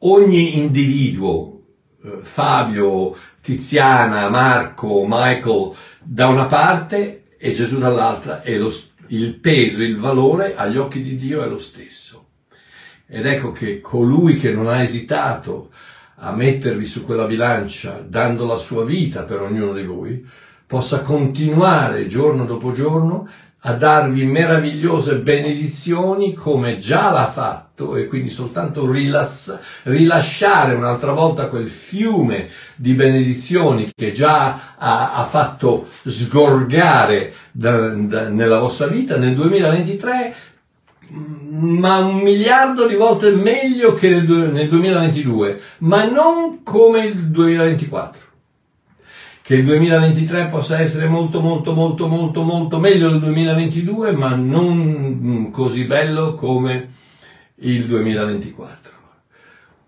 ogni 0.00 0.58
individuo, 0.58 1.62
eh, 2.02 2.20
Fabio, 2.22 3.16
Tiziana, 3.40 4.28
Marco, 4.28 5.04
Michael, 5.06 5.72
da 6.02 6.26
una 6.26 6.46
parte 6.46 7.22
e 7.38 7.52
Gesù 7.52 7.78
dall'altra 7.78 8.42
è 8.42 8.56
lo 8.56 8.70
stesso 8.70 8.94
il 9.08 9.34
peso, 9.36 9.82
il 9.82 9.96
valore 9.96 10.54
agli 10.54 10.76
occhi 10.76 11.02
di 11.02 11.16
Dio 11.16 11.42
è 11.42 11.48
lo 11.48 11.58
stesso. 11.58 12.24
Ed 13.06 13.26
ecco 13.26 13.52
che 13.52 13.80
colui 13.80 14.36
che 14.36 14.52
non 14.52 14.68
ha 14.68 14.82
esitato 14.82 15.70
a 16.16 16.32
mettervi 16.32 16.84
su 16.84 17.04
quella 17.04 17.26
bilancia, 17.26 18.04
dando 18.06 18.46
la 18.46 18.56
sua 18.56 18.84
vita 18.84 19.22
per 19.22 19.42
ognuno 19.42 19.72
di 19.72 19.84
voi, 19.84 20.26
possa 20.66 21.02
continuare 21.02 22.06
giorno 22.06 22.44
dopo 22.44 22.72
giorno 22.72 23.28
a 23.68 23.72
darvi 23.72 24.24
meravigliose 24.24 25.18
benedizioni 25.18 26.34
come 26.34 26.76
già 26.76 27.10
l'ha 27.10 27.26
fatto 27.26 27.96
e 27.96 28.06
quindi 28.06 28.30
soltanto 28.30 28.88
rilass- 28.88 29.58
rilasciare 29.82 30.74
un'altra 30.74 31.12
volta 31.12 31.48
quel 31.48 31.66
fiume 31.66 32.48
di 32.76 32.92
benedizioni 32.92 33.90
che 33.92 34.12
già 34.12 34.76
ha, 34.78 35.14
ha 35.16 35.24
fatto 35.24 35.88
sgorgare 35.90 37.32
da, 37.50 37.88
da, 37.88 38.28
nella 38.28 38.60
vostra 38.60 38.86
vita 38.86 39.16
nel 39.16 39.34
2023 39.34 40.34
ma 41.08 41.98
un 41.98 42.18
miliardo 42.18 42.86
di 42.86 42.94
volte 42.94 43.32
meglio 43.32 43.94
che 43.94 44.08
nel, 44.10 44.28
nel 44.28 44.68
2022 44.68 45.60
ma 45.78 46.04
non 46.04 46.62
come 46.62 47.06
il 47.06 47.30
2024 47.30 48.25
che 49.46 49.54
il 49.54 49.64
2023 49.64 50.48
possa 50.48 50.80
essere 50.80 51.06
molto 51.06 51.40
molto 51.40 51.72
molto 51.72 52.08
molto 52.08 52.42
molto 52.42 52.80
meglio 52.80 53.10
del 53.10 53.20
2022, 53.20 54.10
ma 54.10 54.34
non 54.34 55.50
così 55.52 55.84
bello 55.84 56.34
come 56.34 56.88
il 57.60 57.84
2024. 57.84 58.92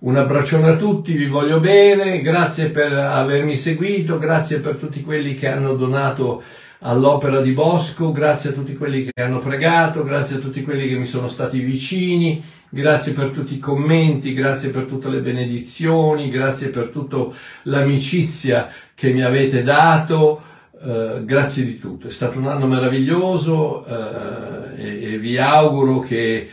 Un 0.00 0.14
abbraccione 0.14 0.68
a 0.68 0.76
tutti, 0.76 1.12
vi 1.14 1.26
voglio 1.26 1.58
bene, 1.58 2.20
grazie 2.20 2.70
per 2.70 2.92
avermi 2.92 3.56
seguito, 3.56 4.20
grazie 4.20 4.60
per 4.60 4.76
tutti 4.76 5.02
quelli 5.02 5.34
che 5.34 5.48
hanno 5.48 5.74
donato 5.74 6.40
all'opera 6.82 7.40
di 7.40 7.50
Bosco, 7.50 8.12
grazie 8.12 8.50
a 8.50 8.52
tutti 8.52 8.76
quelli 8.76 9.10
che 9.10 9.20
hanno 9.20 9.40
pregato, 9.40 10.04
grazie 10.04 10.36
a 10.36 10.38
tutti 10.38 10.62
quelli 10.62 10.86
che 10.86 10.96
mi 10.96 11.04
sono 11.04 11.26
stati 11.26 11.58
vicini, 11.58 12.40
grazie 12.68 13.12
per 13.12 13.30
tutti 13.30 13.54
i 13.54 13.58
commenti, 13.58 14.34
grazie 14.34 14.70
per 14.70 14.84
tutte 14.84 15.08
le 15.08 15.20
benedizioni, 15.20 16.30
grazie 16.30 16.68
per 16.68 16.90
tutta 16.90 17.26
l'amicizia 17.64 18.70
che 18.98 19.12
mi 19.12 19.22
avete 19.22 19.62
dato, 19.62 20.42
eh, 20.82 21.22
grazie 21.24 21.64
di 21.64 21.78
tutto. 21.78 22.08
È 22.08 22.10
stato 22.10 22.36
un 22.36 22.48
anno 22.48 22.66
meraviglioso 22.66 23.86
eh, 23.86 24.82
e, 24.82 25.12
e, 25.12 25.18
vi 25.18 25.38
auguro 25.38 26.00
che 26.00 26.50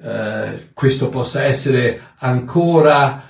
eh, 0.00 0.68
questo 0.74 1.08
possa 1.08 1.42
essere 1.42 2.12
ancora 2.18 3.24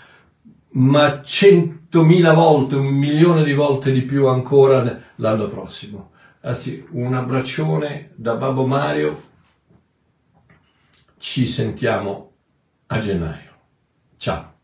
ma 0.72 1.22
centomila 1.22 2.34
volte, 2.34 2.76
un 2.76 2.88
milione 2.88 3.42
di 3.42 3.54
volte 3.54 3.90
di 3.90 4.02
più 4.02 4.26
ancora 4.26 5.00
l'anno 5.14 5.48
prossimo. 5.48 6.10
Anzi, 6.42 6.86
un 6.90 7.14
abbraccione 7.14 8.10
da 8.16 8.34
Babbo 8.34 8.66
Mario. 8.66 9.22
Ci 11.16 11.46
sentiamo 11.46 12.32
a 12.88 12.98
gennaio. 12.98 13.50
Ciao. 14.18 14.57